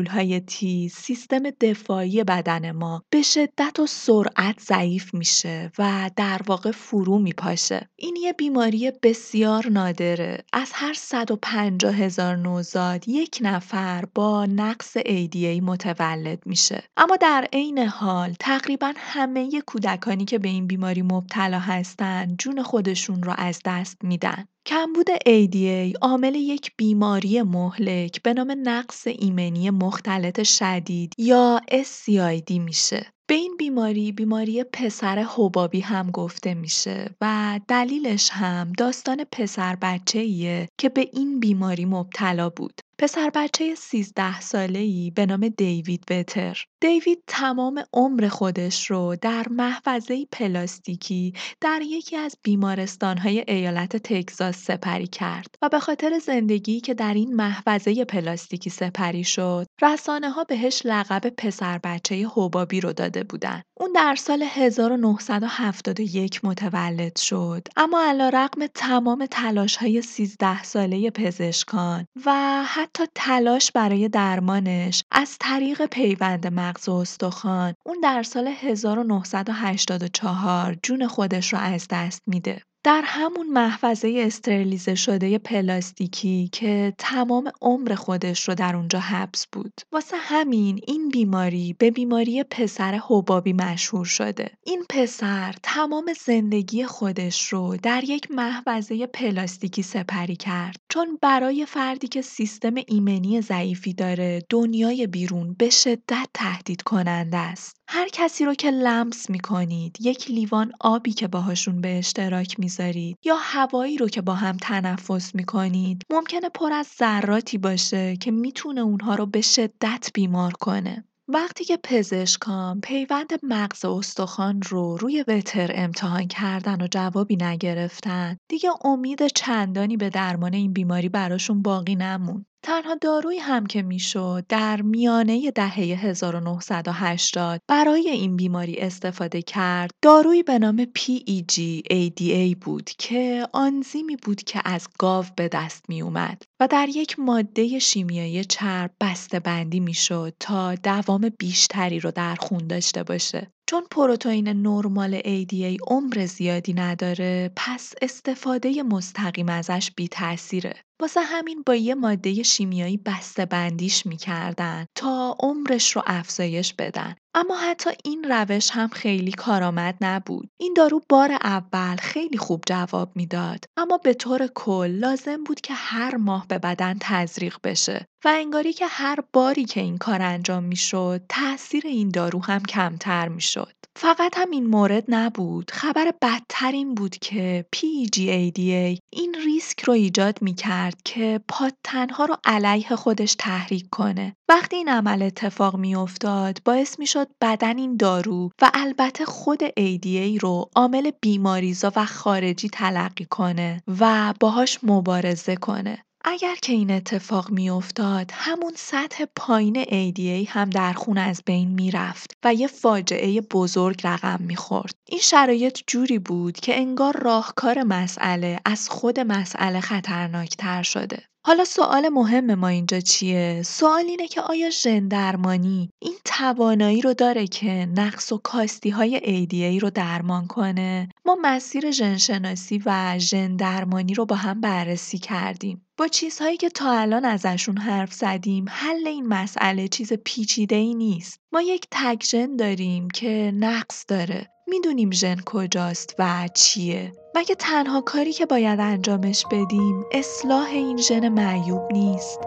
های 0.08 0.40
تی 0.40 0.88
سیستم 0.88 1.50
دفاعی 1.50 2.24
بدن 2.24 2.72
ما 2.72 3.02
به 3.10 3.22
شدت 3.22 3.80
و 3.80 3.86
سرعت 3.86 4.60
ضعیف 4.60 5.14
میشه 5.14 5.72
و 5.78 6.10
در 6.16 6.40
واقع 6.46 6.70
فرو 6.70 7.18
میپاشه. 7.18 7.88
این 7.96 8.16
یه 8.16 8.32
بیماری 8.32 8.92
بسیار 9.02 9.68
نادره. 9.68 10.44
از 10.52 10.70
هر 10.74 10.92
150 10.92 11.94
هزار 11.94 12.36
نوزاد 12.36 13.08
یک 13.08 13.38
نفر 13.40 14.04
با 14.14 14.46
نقص 14.46 14.98
ADA 14.98 15.62
متولد 15.62 16.42
میشه. 16.46 16.82
اما 16.96 17.16
در 17.16 17.48
عین 17.52 17.78
حال 17.78 18.34
تقریبا 18.40 18.92
همه 18.96 19.60
کودکانی 19.66 20.24
که 20.24 20.38
به 20.38 20.48
این 20.48 20.66
بیماری 20.66 21.02
مبتلا 21.02 21.58
هستند 21.58 22.36
جون 22.38 22.62
خودشون 22.62 23.22
رو 23.22 23.34
از 23.36 23.60
دست 23.64 23.96
میدن. 24.02 24.44
کمبود 24.66 25.06
ADA 25.10 25.96
عامل 26.02 26.34
یک 26.34 26.72
بیماری 26.76 27.42
مهلک 27.42 28.22
به 28.22 28.32
نام 28.34 28.54
نقص 28.62 29.06
ایمنی 29.06 29.70
مختلط 29.70 30.42
شدید 30.42 31.12
یا 31.18 31.60
SCID 31.70 32.50
میشه. 32.50 33.06
به 33.26 33.34
این 33.34 33.56
بیماری 33.58 34.12
بیماری 34.12 34.64
پسر 34.64 35.26
حبابی 35.36 35.80
هم 35.80 36.10
گفته 36.10 36.54
میشه 36.54 37.10
و 37.20 37.60
دلیلش 37.68 38.30
هم 38.32 38.72
داستان 38.78 39.24
پسر 39.32 39.76
بچه 39.82 40.18
ایه 40.18 40.68
که 40.78 40.88
به 40.88 41.10
این 41.12 41.40
بیماری 41.40 41.84
مبتلا 41.84 42.48
بود. 42.50 42.80
پسر 42.98 43.30
بچه 43.34 43.74
13 43.74 44.40
ساله‌ای 44.40 45.12
به 45.14 45.26
نام 45.26 45.48
دیوید 45.48 46.04
وتر. 46.10 46.64
دیوید 46.80 47.22
تمام 47.26 47.84
عمر 47.92 48.28
خودش 48.28 48.90
رو 48.90 49.16
در 49.20 49.46
محفظه 49.50 50.26
پلاستیکی 50.32 51.32
در 51.60 51.80
یکی 51.84 52.16
از 52.16 52.36
بیمارستانهای 52.42 53.44
ایالت 53.48 53.96
تگزاس 53.96 54.56
سپری 54.56 55.06
کرد 55.06 55.54
و 55.62 55.68
به 55.68 55.78
خاطر 55.78 56.18
زندگی 56.18 56.80
که 56.80 56.94
در 56.94 57.14
این 57.14 57.36
محفظه 57.36 58.04
پلاستیکی 58.04 58.70
سپری 58.70 59.24
شد، 59.24 59.66
رسانه 59.82 60.30
ها 60.30 60.44
بهش 60.44 60.82
لقب 60.84 61.28
پسر 61.28 61.78
بچه 61.78 62.28
حبابی 62.34 62.80
رو 62.80 62.92
داده 62.92 63.24
بودن. 63.24 63.62
اون 63.80 63.92
در 63.92 64.14
سال 64.14 64.42
1971 64.42 66.44
متولد 66.44 67.18
شد 67.18 67.68
اما 67.76 68.02
علا 68.08 68.28
رقم 68.28 68.66
تمام 68.66 69.26
تلاش 69.30 69.76
های 69.76 70.02
13 70.02 70.62
ساله 70.62 71.10
پزشکان 71.10 72.06
و 72.26 72.64
حتی 72.84 73.04
تلاش 73.14 73.72
برای 73.72 74.08
درمانش 74.08 75.04
از 75.10 75.36
طریق 75.40 75.86
پیوند 75.86 76.46
مغز 76.46 76.88
و 76.88 76.92
استخوان 76.92 77.74
اون 77.86 77.96
در 78.02 78.22
سال 78.22 78.48
1984 78.48 80.76
جون 80.82 81.06
خودش 81.06 81.52
رو 81.52 81.58
از 81.58 81.86
دست 81.90 82.22
میده. 82.26 82.62
در 82.84 83.02
همون 83.04 83.46
محفظه 83.46 84.22
استرلیزه 84.26 84.94
شده 84.94 85.38
پلاستیکی 85.38 86.48
که 86.52 86.94
تمام 86.98 87.52
عمر 87.62 87.94
خودش 87.94 88.48
رو 88.48 88.54
در 88.54 88.76
اونجا 88.76 88.98
حبس 88.98 89.46
بود. 89.52 89.80
واسه 89.92 90.16
همین 90.16 90.80
این 90.86 91.08
بیماری 91.08 91.76
به 91.78 91.90
بیماری 91.90 92.42
پسر 92.42 93.00
حبابی 93.08 93.52
مشهور 93.52 94.04
شده. 94.04 94.50
این 94.66 94.84
پسر 94.90 95.54
تمام 95.62 96.12
زندگی 96.26 96.84
خودش 96.84 97.48
رو 97.52 97.76
در 97.82 98.04
یک 98.04 98.30
محفظه 98.30 99.06
پلاستیکی 99.06 99.82
سپری 99.82 100.36
کرد 100.36 100.76
چون 100.88 101.18
برای 101.22 101.66
فردی 101.66 102.08
که 102.08 102.22
سیستم 102.22 102.74
ایمنی 102.88 103.40
ضعیفی 103.40 103.94
داره 103.94 104.42
دنیای 104.48 105.06
بیرون 105.06 105.54
به 105.58 105.70
شدت 105.70 106.28
تهدید 106.34 106.82
کننده 106.82 107.36
است. 107.36 107.83
هر 107.88 108.08
کسی 108.08 108.44
رو 108.44 108.54
که 108.54 108.70
لمس 108.70 109.30
می‌کنید 109.30 109.96
یک 110.00 110.30
لیوان 110.30 110.72
آبی 110.80 111.12
که 111.12 111.28
باهاشون 111.28 111.80
به 111.80 111.98
اشتراک 111.98 112.60
می‌ذارید 112.60 113.18
یا 113.24 113.36
هوایی 113.38 113.98
رو 113.98 114.08
که 114.08 114.22
با 114.22 114.34
هم 114.34 114.56
تنفس 114.56 115.34
می‌کنید 115.34 116.02
ممکنه 116.10 116.48
پر 116.48 116.72
از 116.72 116.86
ذراتی 116.98 117.58
باشه 117.58 118.16
که 118.16 118.30
می‌تونه 118.30 118.80
اونها 118.80 119.14
رو 119.14 119.26
به 119.26 119.40
شدت 119.40 120.10
بیمار 120.14 120.52
کنه. 120.52 121.04
وقتی 121.28 121.64
که 121.64 121.78
پزشکان 121.84 122.80
پیوند 122.80 123.32
مغز 123.42 123.84
استخوان 123.84 124.62
رو 124.62 124.96
روی 124.96 125.24
وتر 125.28 125.70
امتحان 125.74 126.28
کردن 126.28 126.82
و 126.82 126.86
جوابی 126.90 127.36
نگرفتن 127.36 128.36
دیگه 128.48 128.70
امید 128.84 129.26
چندانی 129.26 129.96
به 129.96 130.10
درمان 130.10 130.54
این 130.54 130.72
بیماری 130.72 131.08
براشون 131.08 131.62
باقی 131.62 131.94
نموند. 131.96 132.46
تنها 132.64 132.94
دارویی 132.94 133.38
هم 133.38 133.66
که 133.66 133.82
می‌شد 133.82 134.44
در 134.48 134.82
میانه 134.82 135.50
دهه 135.50 135.78
1980 135.78 137.60
برای 137.68 138.10
این 138.10 138.36
بیماری 138.36 138.76
استفاده 138.78 139.42
کرد 139.42 139.90
دارویی 140.02 140.42
به 140.42 140.58
نام 140.58 140.84
PEG 140.84 141.82
ADA 141.92 142.56
بود 142.60 142.90
که 142.98 143.48
آنزیمی 143.52 144.16
بود 144.16 144.42
که 144.42 144.60
از 144.64 144.88
گاو 144.98 145.24
به 145.36 145.48
دست 145.48 145.84
می 145.88 146.02
اومد 146.02 146.42
و 146.60 146.68
در 146.68 146.88
یک 146.88 147.18
ماده 147.18 147.78
شیمیایی 147.78 148.44
چرب 148.44 148.90
بسته 149.00 149.40
بندی 149.40 149.80
می‌شد 149.80 150.34
تا 150.40 150.74
دوام 150.74 151.30
بیشتری 151.38 152.00
رو 152.00 152.10
در 152.10 152.34
خون 152.34 152.66
داشته 152.66 153.02
باشه. 153.02 153.50
چون 153.70 153.82
پروتئین 153.90 154.48
نرمال 154.48 155.20
ADA 155.20 155.76
عمر 155.86 156.26
زیادی 156.26 156.72
نداره 156.74 157.52
پس 157.56 157.92
استفاده 158.02 158.82
مستقیم 158.82 159.48
ازش 159.48 159.90
بی 159.96 160.08
تاثیره. 160.08 160.74
واسه 161.00 161.20
همین 161.20 161.62
با 161.66 161.74
یه 161.74 161.94
ماده 161.94 162.42
شیمیایی 162.42 162.96
بسته 162.96 163.46
بندیش 163.46 164.06
می‌کردن 164.06 164.86
تا 164.94 165.36
عمرش 165.40 165.96
رو 165.96 166.02
افزایش 166.06 166.74
بدن. 166.74 167.14
اما 167.36 167.56
حتی 167.56 167.90
این 168.04 168.24
روش 168.24 168.70
هم 168.70 168.88
خیلی 168.88 169.32
کارآمد 169.32 169.96
نبود. 170.00 170.48
این 170.60 170.74
دارو 170.76 171.00
بار 171.08 171.32
اول 171.32 171.96
خیلی 171.96 172.38
خوب 172.38 172.62
جواب 172.66 173.12
می‌داد 173.14 173.64
اما 173.76 173.98
به 173.98 174.14
طور 174.14 174.46
کل 174.54 174.90
لازم 174.90 175.44
بود 175.44 175.60
که 175.60 175.74
هر 175.74 176.16
ماه 176.16 176.46
به 176.48 176.58
بدن 176.58 176.96
تزریق 177.00 177.56
بشه 177.64 178.06
و 178.24 178.28
انگاری 178.28 178.72
که 178.72 178.86
هر 178.86 179.18
باری 179.32 179.64
که 179.64 179.80
این 179.80 179.98
کار 179.98 180.22
انجام 180.22 180.64
می‌شد 180.64 181.22
تاثیر 181.28 181.86
این 181.86 182.08
دارو 182.08 182.44
هم 182.44 182.62
کمتر 182.62 183.28
می‌شد. 183.28 183.72
فقط 183.98 184.38
هم 184.38 184.50
این 184.50 184.66
مورد 184.66 185.04
نبود 185.08 185.70
خبر 185.70 186.12
بدتر 186.22 186.72
این 186.72 186.94
بود 186.94 187.16
که 187.16 187.66
PGADA 187.76 188.98
این 189.10 189.36
ریسک 189.44 189.80
رو 189.80 189.92
ایجاد 189.92 190.42
می 190.42 190.54
کرد 190.54 191.02
که 191.04 191.40
پادتنها 191.48 192.24
رو 192.24 192.36
علیه 192.44 192.96
خودش 192.96 193.34
تحریک 193.38 193.90
کنه 193.90 194.36
وقتی 194.48 194.76
این 194.76 194.88
عمل 194.88 195.22
اتفاق 195.22 195.76
می 195.76 195.96
افتاد 195.96 196.58
باعث 196.64 196.98
می 196.98 197.06
شد 197.06 197.23
بدن 197.40 197.78
این 197.78 197.96
دارو 197.96 198.50
و 198.62 198.70
البته 198.74 199.24
خود 199.24 199.68
ADA 199.68 200.40
رو 200.40 200.70
عامل 200.76 201.10
بیماریزا 201.20 201.92
و 201.96 202.06
خارجی 202.06 202.68
تلقی 202.68 203.24
کنه 203.24 203.82
و 204.00 204.34
باهاش 204.40 204.78
مبارزه 204.82 205.56
کنه 205.56 206.04
اگر 206.26 206.54
که 206.62 206.72
این 206.72 206.90
اتفاق 206.90 207.50
میافتاد 207.50 208.30
همون 208.34 208.72
سطح 208.76 209.24
پایین 209.36 209.84
ADA 209.84 210.48
هم 210.48 210.70
در 210.70 210.92
خون 210.92 211.18
از 211.18 211.42
بین 211.46 211.68
می‌رفت 211.68 212.36
و 212.44 212.54
یه 212.54 212.66
فاجعه 212.66 213.40
بزرگ 213.40 214.00
رقم 214.04 214.38
می‌خورد. 214.40 214.94
این 215.08 215.20
شرایط 215.20 215.80
جوری 215.86 216.18
بود 216.18 216.60
که 216.60 216.80
انگار 216.80 217.16
راهکار 217.22 217.82
مسئله 217.82 218.60
از 218.64 218.88
خود 218.88 219.20
مسئله 219.20 219.80
خطرناکتر 219.80 220.82
شده. 220.82 221.22
حالا 221.46 221.64
سوال 221.64 222.08
مهم 222.08 222.54
ما 222.54 222.68
اینجا 222.68 223.00
چیه؟ 223.00 223.62
سوال 223.64 224.04
اینه 224.04 224.28
که 224.28 224.40
آیا 224.40 224.70
ژن 224.70 225.08
درمانی 225.08 225.90
این 225.98 226.14
توانایی 226.24 227.00
رو 227.00 227.14
داره 227.14 227.46
که 227.46 227.88
نقص 227.96 228.32
و 228.32 228.38
کاستی 228.38 228.90
های 228.90 229.20
ADA 229.20 229.82
رو 229.82 229.90
درمان 229.90 230.46
کنه؟ 230.46 231.08
ما 231.24 231.38
مسیر 231.42 231.90
ژن 231.90 232.16
شناسی 232.16 232.82
و 232.86 233.18
ژن 233.18 233.56
درمانی 233.56 234.14
رو 234.14 234.26
با 234.26 234.36
هم 234.36 234.60
بررسی 234.60 235.18
کردیم. 235.18 235.86
با 235.96 236.08
چیزهایی 236.08 236.56
که 236.56 236.68
تا 236.68 236.92
الان 236.92 237.24
ازشون 237.24 237.76
حرف 237.76 238.12
زدیم 238.12 238.64
حل 238.68 239.08
این 239.08 239.26
مسئله 239.26 239.88
چیز 239.88 240.12
پیچیده 240.12 240.76
ای 240.76 240.94
نیست. 240.94 241.40
ما 241.52 241.62
یک 241.62 241.86
تک 241.90 242.24
ژن 242.24 242.56
داریم 242.56 243.10
که 243.10 243.52
نقص 243.54 244.04
داره. 244.08 244.46
می‌دونیم 244.66 245.10
ژن 245.10 245.36
کجاست 245.46 246.14
و 246.18 246.48
چیه. 246.54 247.12
مگه 247.36 247.54
تنها 247.54 248.00
کاری 248.00 248.32
که 248.32 248.46
باید 248.46 248.80
انجامش 248.80 249.44
بدیم 249.50 250.06
اصلاح 250.12 250.68
این 250.68 250.96
ژن 250.96 251.28
معیوب 251.28 251.92
نیست؟ 251.92 252.40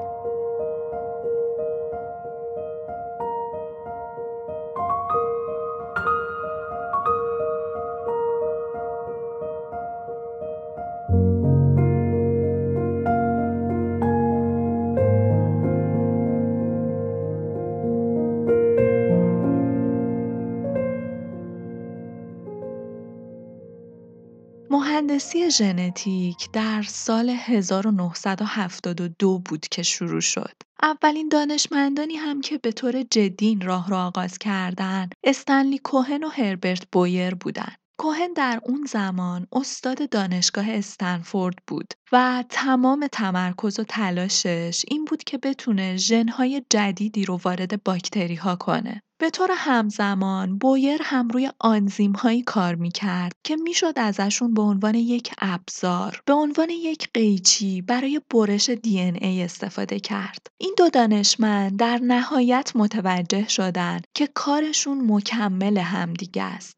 مهندسی 25.18 25.52
ژنتیک 25.52 26.52
در 26.52 26.82
سال 26.82 27.30
1972 27.30 29.40
بود 29.40 29.68
که 29.68 29.84
شروع 29.84 30.22
شد. 30.22 30.54
اولین 30.82 31.30
دانشمندانی 31.30 32.16
هم 32.16 32.42
که 32.42 32.58
به 32.58 32.72
طور 32.72 33.04
جدی 33.04 33.60
راه 33.62 33.90
را 33.90 34.06
آغاز 34.06 34.38
کردند، 34.38 35.16
استنلی 35.24 35.78
کوهن 35.78 36.24
و 36.24 36.28
هربرت 36.28 36.88
بویر 36.92 37.36
بودند. 37.36 37.78
کوهن 38.00 38.34
در 38.34 38.62
اون 38.64 38.88
زمان 38.90 39.48
استاد 39.52 40.10
دانشگاه 40.10 40.70
استنفورد 40.70 41.56
بود 41.68 41.94
و 42.12 42.44
تمام 42.50 43.08
تمرکز 43.12 43.80
و 43.80 43.84
تلاشش 43.84 44.86
این 44.88 45.06
بود 45.06 45.24
که 45.24 45.38
بتونه 45.38 45.98
ژنهای 45.98 46.64
جدیدی 46.70 47.26
رو 47.26 47.40
وارد 47.44 47.84
باکتری 47.84 48.36
ها 48.36 48.56
کنه. 48.56 49.02
به 49.20 49.30
طور 49.30 49.50
همزمان 49.52 50.58
بویر 50.58 51.02
هم 51.04 51.28
روی 51.28 51.50
آنزیم 51.60 52.12
هایی 52.12 52.42
کار 52.42 52.76
می‌کرد 52.76 53.34
که 53.44 53.56
می‌شد 53.56 53.94
ازشون 53.96 54.54
به 54.54 54.62
عنوان 54.62 54.96
یک 54.96 55.32
ابزار 55.42 56.22
به 56.26 56.34
عنوان 56.34 56.70
یک 56.70 57.10
قیچی 57.14 57.82
برای 57.82 58.22
برش 58.34 58.70
دی 58.70 59.00
ای 59.00 59.44
استفاده 59.44 60.00
کرد. 60.00 60.48
این 60.58 60.76
دو 60.78 60.90
دانشمند 60.90 61.80
در 61.80 61.98
نهایت 62.04 62.72
متوجه 62.76 63.48
شدند 63.48 64.08
که 64.14 64.28
کارشون 64.28 65.12
مکمل 65.12 65.78
همدیگه 65.78 66.44
است. 66.44 66.78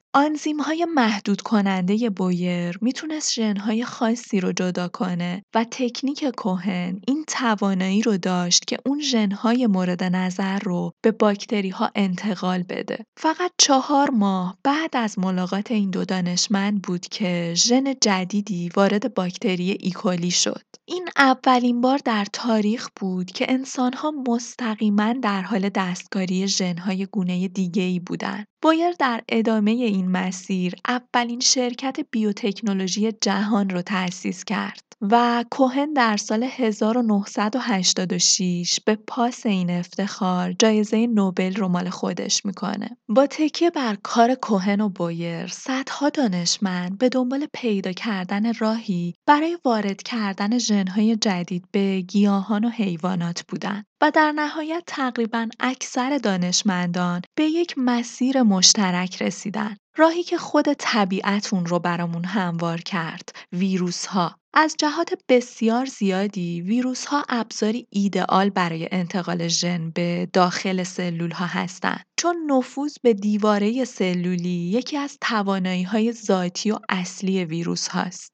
های 0.60 0.88
محدود 0.96 1.42
کننده 1.42 2.10
بویر 2.10 2.78
می‌تونست 2.82 3.34
ژنهای 3.34 3.86
خاصی 3.86 4.40
رو 4.40 4.52
جدا 4.52 4.88
کنه 4.88 5.19
کنه 5.20 5.44
و 5.56 5.66
تکنیک 5.72 6.26
کوهن 6.38 7.02
این 7.08 7.26
توانایی 7.28 8.02
رو 8.02 8.18
داشت 8.18 8.66
که 8.66 8.78
اون 8.86 9.02
ژنهای 9.02 9.68
مورد 9.68 10.04
نظر 10.04 10.60
رو 10.60 10.92
به 11.02 11.12
باکتری 11.12 11.70
ها 11.70 11.92
انتقال 11.96 12.64
بده. 12.64 13.06
فقط 13.18 13.52
چهار 13.58 14.10
ماه 14.10 14.58
بعد 14.64 14.90
از 14.94 15.20
ملاقات 15.20 15.72
این 15.72 15.90
دو 15.90 16.06
دانشمند 16.06 16.82
بود 16.82 17.02
که 17.02 17.54
ژن 17.56 17.94
جدیدی 18.02 18.70
وارد 18.76 19.14
باکتری 19.14 19.78
ایکولی 19.80 20.32
شد. 20.32 20.62
این 20.86 21.10
اولین 21.18 21.82
بار 21.82 22.00
در 22.06 22.26
تاریخ 22.34 22.90
بود 22.96 23.32
که 23.32 23.46
انسانها 23.50 24.14
مستقیما 24.28 25.14
در 25.14 25.42
حال 25.42 25.70
دستکاری 25.70 26.48
ژنهای 26.48 27.06
گونه 27.06 27.48
دیگه 27.48 27.84
ای 27.84 28.00
بودن. 28.00 28.46
بایر 28.62 28.92
در 29.00 29.22
ادامه 29.30 29.72
این 29.72 30.12
مسیر 30.12 30.74
اولین 30.88 31.40
شرکت 31.40 32.00
بیوتکنولوژی 32.12 33.12
جهان 33.12 33.70
رو 33.70 33.82
تأسیس 33.82 34.44
کرد 34.44 34.90
و 35.12 35.46
کوهن 35.52 35.94
در 35.94 36.18
سال 36.18 36.44
1986 36.44 38.80
به 38.86 38.96
پاس 38.96 39.46
این 39.46 39.70
افتخار 39.70 40.56
جایزه 40.60 41.08
نوبل 41.08 41.56
رو 41.56 41.68
مال 41.68 41.90
خودش 41.90 42.46
می‌کنه. 42.46 42.98
با 43.10 43.28
تکیه 43.28 43.70
بر 43.70 43.98
کار 44.04 44.36
کوهن 44.36 44.82
و 44.82 44.90
بویر 44.90 45.48
صدها 45.48 46.10
دانشمند 46.10 46.98
به 46.98 47.10
دنبال 47.10 47.48
پیدا 47.54 47.92
کردن 47.92 48.54
راهی 48.54 49.14
برای 49.26 49.58
وارد 49.66 50.04
کردن 50.04 50.58
ژنهای 50.58 51.16
جدید 51.16 51.66
به 51.72 52.02
گیاهان 52.02 52.66
و 52.66 52.70
حیوانات 52.70 53.44
بودند. 53.48 53.86
و 54.02 54.12
در 54.12 54.32
نهایت 54.32 54.84
تقریبا 54.88 55.48
اکثر 55.60 56.18
دانشمندان 56.18 57.22
به 57.36 57.44
یک 57.44 57.74
مسیر 57.78 58.44
مشترک 58.44 59.22
رسیدن. 59.22 59.76
راهی 60.00 60.24
که 60.24 60.38
خود 60.38 60.74
طبیعت 60.74 61.54
اون 61.54 61.66
رو 61.66 61.80
برامون 61.80 62.26
هموار 62.26 62.82
کرد. 62.82 63.30
ویروس 63.54 64.06
ها. 64.06 64.36
از 64.54 64.76
جهات 64.80 65.14
بسیار 65.30 65.86
زیادی 65.86 66.62
ویروس 66.62 67.06
ها 67.06 67.24
ابزاری 67.30 67.88
ایدئال 67.90 68.50
برای 68.50 68.90
انتقال 68.92 69.48
ژن 69.48 69.90
به 69.90 70.30
داخل 70.34 70.84
سلول 70.84 71.32
ها 71.32 71.46
هستند 71.46 72.04
چون 72.20 72.36
نفوذ 72.52 72.96
به 73.04 73.14
دیواره 73.14 73.86
سلولی 73.86 74.72
یکی 74.74 74.98
از 74.98 75.18
توانایی 75.22 75.84
های 75.84 76.12
ذاتی 76.12 76.72
و 76.72 76.80
اصلی 76.90 77.46
ویروس 77.46 77.88
هاست. 77.88 78.32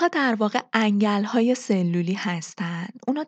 ها 0.00 0.08
در 0.08 0.34
واقع 0.34 0.60
های 1.24 1.54
سلولی 1.54 2.14
هستند. 2.14 2.98
اونا 3.08 3.24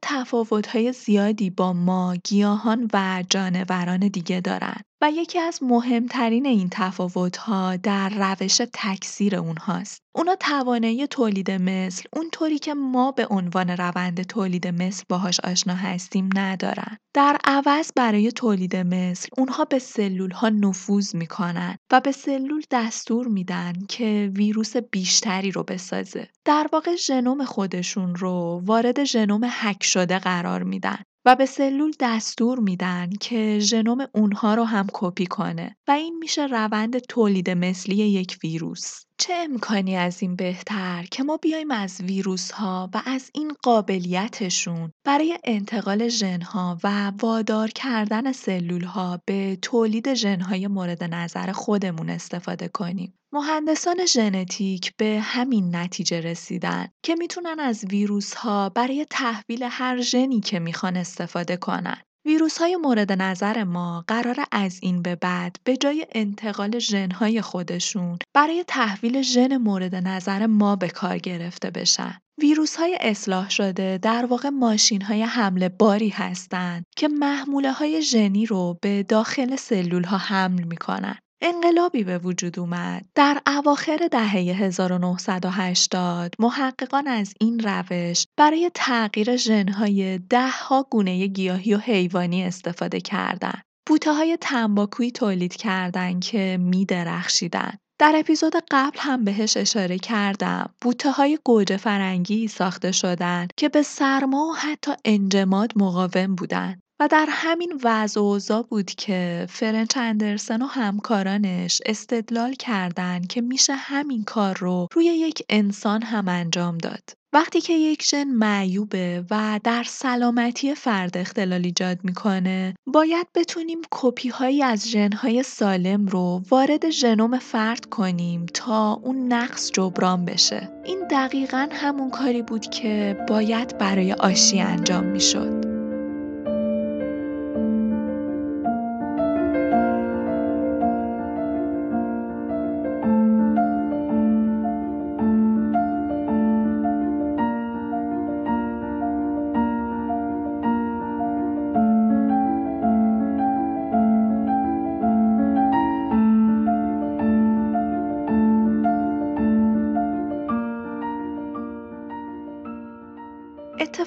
های 0.73 0.93
زیادی 0.93 1.51
با 1.51 1.73
ما، 1.73 2.17
گیاهان 2.25 2.89
و 2.93 3.25
جانوران 3.31 4.09
دیگه 4.09 4.41
دارن. 4.41 4.81
و 5.03 5.11
یکی 5.11 5.39
از 5.39 5.63
مهمترین 5.63 6.47
این 6.47 6.69
تفاوت‌ها 6.71 7.77
در 7.77 8.09
روش 8.09 8.61
تکثیر 8.73 9.37
اونهاست. 9.37 10.03
اونا 10.15 10.37
توانایی 10.37 11.07
تولید 11.07 11.51
مثل 11.51 12.03
اونطوری 12.13 12.59
که 12.59 12.75
ما 12.75 13.13
به 13.13 13.27
عنوان 13.27 13.71
روند 13.71 14.23
تولید 14.23 14.67
مثل 14.67 15.05
باهاش 15.09 15.41
آشنا 15.41 15.75
هستیم 15.75 16.29
ندارن. 16.35 16.99
در 17.15 17.37
عوض 17.45 17.91
برای 17.97 18.33
تولید 18.33 18.77
مثل 18.77 19.29
اونها 19.39 19.65
به 19.65 19.79
سلول 19.79 20.31
ها 20.31 20.49
نفوذ 20.49 21.15
می‌کنن 21.15 21.77
و 21.93 22.01
به 22.01 22.13
سلول 22.13 22.63
دستور 22.71 23.29
میدن 23.29 23.73
که 23.89 24.33
ویروس 24.35 24.77
بیشتری 24.77 25.51
رو 25.51 25.63
بسازه. 25.63 26.29
در 26.45 26.67
واقع 26.73 26.97
ژنوم 26.97 27.45
خودشون 27.45 28.15
رو 28.15 28.63
وارد 28.65 29.05
ژنوم 29.05 29.41
هک 29.45 29.83
شده 29.83 30.19
قرار 30.19 30.63
میدن 30.63 30.99
و 31.27 31.37
به 31.37 31.47
سلول 31.47 31.93
دستور 32.01 32.61
میدن 32.61 33.11
که 33.21 33.59
ژنوم 33.59 34.09
اونها 34.15 34.55
رو 34.55 34.65
هم 34.65 34.87
کپی 34.93 35.27
کنه 35.27 35.77
و 35.89 35.91
این 35.91 36.19
میشه 36.19 36.47
روند 36.47 36.99
تولید 36.99 37.51
مثلی 37.51 37.97
یک 37.97 38.39
ویروس. 38.45 39.06
چه 39.19 39.35
امکانی 39.35 39.97
از 39.97 40.23
این 40.23 40.37
بهتر 40.37 41.07
که 41.11 41.23
ما 41.23 41.37
بیایم 41.37 41.71
از 41.71 42.01
ویروس 42.01 42.51
ها 42.51 42.91
و 42.95 43.03
از 43.07 43.31
این 43.35 43.53
قابلیتشون 43.63 44.93
برای 45.05 45.39
انتقال 45.45 46.09
ژنها 46.09 46.79
و 46.85 47.13
وادار 47.21 47.69
کردن 47.69 48.33
سلول 48.33 48.85
ها 48.85 49.21
به 49.27 49.59
تولید 49.63 50.15
ژنهای 50.15 50.67
مورد 50.67 51.05
نظر 51.05 51.53
خودمون 51.53 52.11
استفاده 52.11 52.69
کنیم. 52.69 53.19
مهندسان 53.33 54.07
ژنتیک 54.07 54.93
به 54.97 55.21
همین 55.23 55.77
نتیجه 55.77 56.21
رسیدن 56.21 56.89
که 57.03 57.15
می‌تونن 57.15 57.61
از 57.61 57.85
ویروس 57.85 58.35
ها 58.35 58.69
برای 58.69 59.07
تحویل 59.11 59.63
هر 59.71 60.01
ژنی 60.01 60.41
که 60.41 60.59
می‌خوان 60.59 60.97
استفاده 60.97 61.57
کنن. 61.57 62.03
ویروس 62.27 62.59
های 62.59 62.77
مورد 62.77 63.13
نظر 63.13 63.65
ما 63.65 64.05
قرار 64.09 64.37
از 64.53 64.79
این 64.83 65.03
به 65.03 65.17
بعد 65.17 65.57
به 65.65 65.77
جای 65.77 66.07
انتقال 66.13 66.79
ژنهای 66.79 67.41
خودشون 67.41 68.19
برای 68.35 68.65
تحویل 68.69 69.23
ژن 69.23 69.57
مورد 69.57 69.95
نظر 69.95 70.47
ما 70.47 70.77
به 70.77 70.89
کار 70.89 71.19
گرفته 71.19 71.71
بشن. 71.71 72.19
ویروس 72.41 72.77
های 72.77 72.99
اصلاح 73.01 73.51
شده 73.51 73.99
در 74.03 74.27
واقع 74.27 74.49
ماشین 74.49 75.03
های 75.03 75.23
حمل 75.23 75.69
باری 75.69 76.09
هستند 76.09 76.85
که 76.97 77.09
محموله 77.09 77.73
های 77.73 78.03
ژنی 78.03 78.47
رو 78.47 78.79
به 78.83 79.03
داخل 79.03 79.57
سلول 79.57 80.05
ها 80.05 80.17
حمل 80.17 80.63
می‌کنن. 80.63 81.19
انقلابی 81.41 82.05
به 82.05 82.19
وجود 82.19 82.59
اومد. 82.59 83.05
در 83.15 83.41
اواخر 83.47 84.09
دهه 84.13 84.37
1980 84.37 86.35
محققان 86.39 87.07
از 87.07 87.35
این 87.41 87.61
روش 87.61 88.27
برای 88.37 88.71
تغییر 88.75 89.37
ژنهای 89.37 90.19
دهها 90.19 90.87
گونه 90.91 91.27
گیاهی 91.27 91.75
و 91.75 91.79
حیوانی 91.79 92.45
استفاده 92.45 93.01
کردند. 93.01 93.63
بوته 93.87 94.13
های 94.13 94.39
تنباکویی 94.41 95.11
تولید 95.11 95.57
کردند 95.57 96.25
که 96.25 96.59
می 96.61 96.85
درخشیدن. 96.85 97.79
در 97.99 98.13
اپیزود 98.17 98.53
قبل 98.71 98.99
هم 98.99 99.25
بهش 99.25 99.57
اشاره 99.57 99.99
کردم 99.99 100.75
بوته 100.81 101.11
های 101.11 101.39
گوجه 101.45 101.77
فرنگی 101.77 102.49
ساخته 102.49 102.93
شدن 102.93 103.49
که 103.57 103.69
به 103.69 103.83
سرما 103.83 104.47
و 104.47 104.57
حتی 104.57 104.93
انجماد 105.05 105.73
مقاوم 105.77 106.35
بودند. 106.35 106.83
و 107.01 107.09
در 107.09 107.27
همین 107.31 107.81
وضع 107.85 108.21
و 108.21 108.25
اوضاع 108.25 108.63
بود 108.63 108.91
که 108.91 109.47
فرنچ 109.49 109.97
اندرسن 109.97 110.63
و 110.63 110.67
همکارانش 110.67 111.81
استدلال 111.87 112.53
کردند 112.53 113.27
که 113.27 113.41
میشه 113.41 113.75
همین 113.75 114.25
کار 114.25 114.57
رو 114.59 114.89
روی 114.93 115.05
یک 115.05 115.43
انسان 115.49 116.03
هم 116.03 116.29
انجام 116.29 116.79
داد. 116.79 117.03
وقتی 117.33 117.61
که 117.61 117.73
یک 117.73 118.05
ژن 118.05 118.25
معیوبه 118.25 119.25
و 119.31 119.61
در 119.65 119.83
سلامتی 119.83 120.75
فرد 120.75 121.17
اختلال 121.17 121.65
ایجاد 121.65 121.99
می‌کنه 122.05 122.75
باید 122.87 123.27
بتونیم 123.35 123.79
کپی 123.91 124.29
هایی 124.29 124.63
از 124.63 124.89
ژن 124.89 125.13
های 125.13 125.43
سالم 125.43 126.07
رو 126.07 126.43
وارد 126.51 126.91
ژنوم 126.91 127.39
فرد 127.39 127.85
کنیم 127.85 128.47
تا 128.47 128.93
اون 128.93 129.33
نقص 129.33 129.71
جبران 129.73 130.25
بشه 130.25 130.71
این 130.85 131.07
دقیقا 131.11 131.69
همون 131.73 132.11
کاری 132.11 132.43
بود 132.43 132.67
که 132.67 133.25
باید 133.29 133.79
برای 133.79 134.13
آشی 134.13 134.61
انجام 134.61 135.05
می‌شد 135.05 135.76